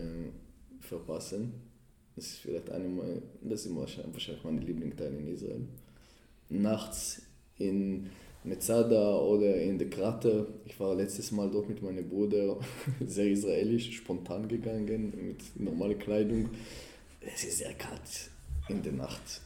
verpassen. 0.89 1.54
Das 2.15 2.25
ist 2.25 2.38
vielleicht 2.39 2.69
eine 2.69 3.21
das 3.41 3.65
ist 3.65 3.75
wahrscheinlich 3.75 4.43
meine 4.43 4.60
Lieblingsteile 4.60 5.17
in 5.17 5.28
Israel. 5.28 5.62
Nachts 6.49 7.21
in 7.58 8.10
Metzada 8.43 9.17
oder 9.17 9.56
in 9.62 9.78
der 9.78 9.89
Krater. 9.89 10.47
Ich 10.65 10.80
war 10.80 10.95
letztes 10.95 11.32
Mal 11.32 11.49
dort 11.52 11.69
mit 11.69 11.82
meinem 11.82 12.08
Bruder, 12.08 12.58
sehr 13.06 13.28
israelisch, 13.28 13.97
spontan 13.97 14.47
gegangen, 14.47 15.13
mit 15.28 15.43
normaler 15.56 15.95
Kleidung. 15.95 16.49
Es 17.21 17.43
ist 17.43 17.60
sehr 17.60 17.73
kalt 17.73 18.32
in 18.69 18.82
der 18.82 18.93
Nacht. 18.93 19.41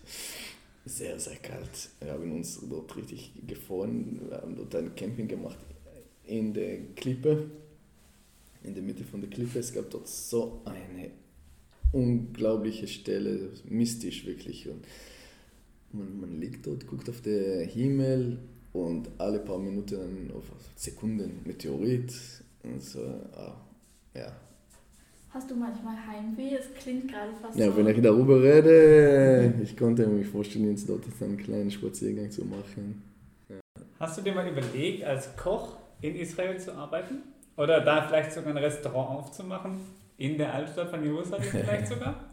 Sehr, 0.85 1.19
sehr 1.19 1.37
kalt. 1.37 1.89
Wir 2.01 2.11
haben 2.11 2.31
uns 2.31 2.59
dort 2.69 2.95
richtig 2.95 3.31
gefroren. 3.47 4.21
Wir 4.27 4.37
haben 4.37 4.55
dort 4.55 4.75
ein 4.75 4.93
Camping 4.95 5.27
gemacht 5.27 5.57
in 6.25 6.53
der 6.53 6.77
Klippe, 6.95 7.49
in 8.63 8.73
der 8.73 8.83
Mitte 8.83 9.03
von 9.03 9.21
der 9.21 9.29
Klippe. 9.29 9.59
Es 9.59 9.73
gab 9.73 9.89
dort 9.89 10.07
so 10.07 10.61
eine 10.65 11.11
unglaubliche 11.93 12.87
Stelle, 12.87 13.51
mystisch 13.69 14.25
wirklich. 14.25 14.67
Und 14.67 14.83
man, 15.93 16.19
man 16.19 16.41
liegt 16.41 16.67
dort, 16.67 16.85
guckt 16.87 17.09
auf 17.09 17.21
den 17.21 17.67
Himmel 17.69 18.39
und 18.73 19.09
alle 19.17 19.39
paar 19.39 19.59
Minuten, 19.59 20.31
auf 20.35 20.43
Sekunden, 20.75 21.41
Meteorit. 21.45 22.13
Und 22.63 22.81
so, 22.81 22.99
ah, 23.01 23.55
ja. 24.15 24.35
Hast 25.29 25.49
du 25.49 25.55
manchmal 25.55 25.95
Heimweh? 26.05 26.55
Es 26.55 26.73
klingt 26.79 27.07
gerade 27.07 27.31
fast 27.41 27.57
Ja, 27.57 27.67
so. 27.71 27.77
wenn 27.77 27.87
ich 27.87 28.01
darüber 28.01 28.41
rede, 28.41 29.53
ich 29.63 29.75
konnte 29.75 30.05
mir 30.05 30.23
vorstellen, 30.23 30.69
jetzt 30.69 30.87
dort 30.87 31.03
einen 31.21 31.37
kleinen 31.37 31.71
Spaziergang 31.71 32.29
zu 32.29 32.45
machen. 32.45 33.01
Ja. 33.49 33.59
Hast 33.99 34.17
du 34.17 34.21
dir 34.21 34.33
mal 34.33 34.47
überlegt, 34.47 35.03
als 35.03 35.35
Koch 35.35 35.77
in 36.01 36.15
Israel 36.15 36.59
zu 36.59 36.73
arbeiten? 36.73 37.23
Oder 37.57 37.81
da 37.81 38.07
vielleicht 38.07 38.31
sogar 38.31 38.51
ein 38.51 38.57
Restaurant 38.57 39.19
aufzumachen? 39.19 39.77
In 40.17 40.37
der 40.37 40.53
Altstadt 40.53 40.89
von 40.89 41.03
Jerusalem 41.03 41.43
vielleicht 41.43 41.87
sogar? 41.93 42.29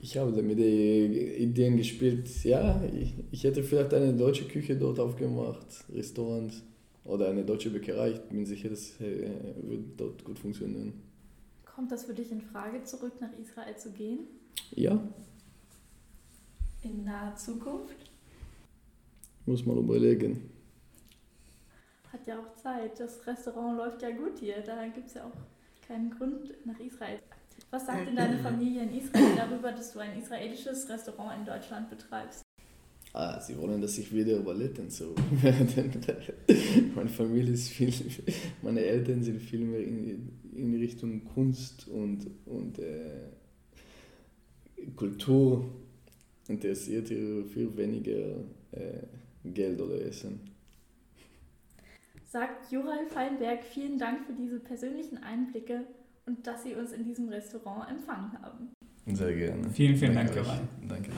Ich 0.00 0.18
habe 0.18 0.42
mit 0.42 0.58
den 0.58 1.14
Ideen 1.14 1.76
gespielt, 1.78 2.28
ja, 2.44 2.82
ich, 2.92 3.14
ich 3.30 3.44
hätte 3.44 3.62
vielleicht 3.62 3.94
eine 3.94 4.12
deutsche 4.12 4.46
Küche 4.46 4.76
dort 4.76 5.00
aufgemacht, 5.00 5.66
Restaurant 5.90 6.52
oder 7.04 7.30
eine 7.30 7.42
deutsche 7.42 7.70
Bäckerei. 7.70 8.10
Ich 8.10 8.20
bin 8.20 8.44
sicher, 8.44 8.68
das 8.68 9.00
äh, 9.00 9.30
wird 9.62 9.98
dort 9.98 10.22
gut 10.22 10.38
funktionieren. 10.38 10.92
Kommt 11.64 11.90
das 11.90 12.04
für 12.04 12.14
dich 12.14 12.30
in 12.30 12.42
Frage, 12.42 12.82
zurück 12.84 13.14
nach 13.20 13.32
Israel 13.38 13.76
zu 13.76 13.92
gehen? 13.92 14.20
Ja. 14.72 15.00
In 16.82 17.04
naher 17.04 17.34
Zukunft? 17.36 17.96
Muss 19.46 19.64
man 19.64 19.78
überlegen. 19.78 20.50
Hat 22.12 22.26
ja 22.26 22.38
auch 22.38 22.54
Zeit. 22.56 23.00
Das 23.00 23.26
Restaurant 23.26 23.78
läuft 23.78 24.02
ja 24.02 24.10
gut 24.10 24.38
hier. 24.38 24.60
Da 24.60 24.86
gibt 24.88 25.08
es 25.08 25.14
ja 25.14 25.24
auch 25.24 25.53
keinen 25.86 26.10
Grund 26.10 26.52
nach 26.64 26.78
Israel. 26.80 27.18
Was 27.70 27.86
sagt 27.86 28.06
denn 28.08 28.16
deine 28.16 28.38
Familie 28.38 28.82
in 28.82 28.94
Israel 28.96 29.36
darüber, 29.36 29.72
dass 29.72 29.92
du 29.92 30.00
ein 30.00 30.18
israelisches 30.18 30.88
Restaurant 30.88 31.38
in 31.38 31.44
Deutschland 31.46 31.90
betreibst? 31.90 32.42
Ah, 33.12 33.38
sie 33.38 33.56
wollen, 33.56 33.80
dass 33.80 33.96
ich 33.96 34.12
wieder 34.12 34.38
überlebe. 34.38 34.90
So. 34.90 35.14
meine 36.96 37.08
Familie 37.08 37.52
ist 37.52 37.68
viel, 37.68 37.92
meine 38.60 38.80
Eltern 38.80 39.22
sind 39.22 39.40
viel 39.40 39.60
mehr 39.60 39.84
in, 39.84 40.30
in 40.52 40.74
Richtung 40.74 41.24
Kunst 41.32 41.86
und, 41.86 42.28
und 42.46 42.80
äh, 42.80 43.28
Kultur 44.96 45.64
interessiert, 46.48 47.06
viel 47.08 47.76
weniger 47.76 48.36
äh, 48.72 49.06
Geld 49.44 49.80
oder 49.80 50.00
Essen. 50.04 50.40
Sagt 52.34 52.72
Jural 52.72 53.06
Feinberg 53.06 53.62
vielen 53.62 53.96
Dank 53.96 54.26
für 54.26 54.32
diese 54.32 54.58
persönlichen 54.58 55.22
Einblicke 55.22 55.82
und 56.26 56.44
dass 56.44 56.64
Sie 56.64 56.74
uns 56.74 56.90
in 56.90 57.04
diesem 57.04 57.28
Restaurant 57.28 57.88
empfangen 57.88 58.32
haben. 58.42 58.72
Sehr 59.06 59.36
gerne. 59.36 59.70
Vielen, 59.70 59.94
vielen 59.94 60.14
Dank, 60.16 60.34
Danke, 60.34 60.60
Danke. 60.88 61.10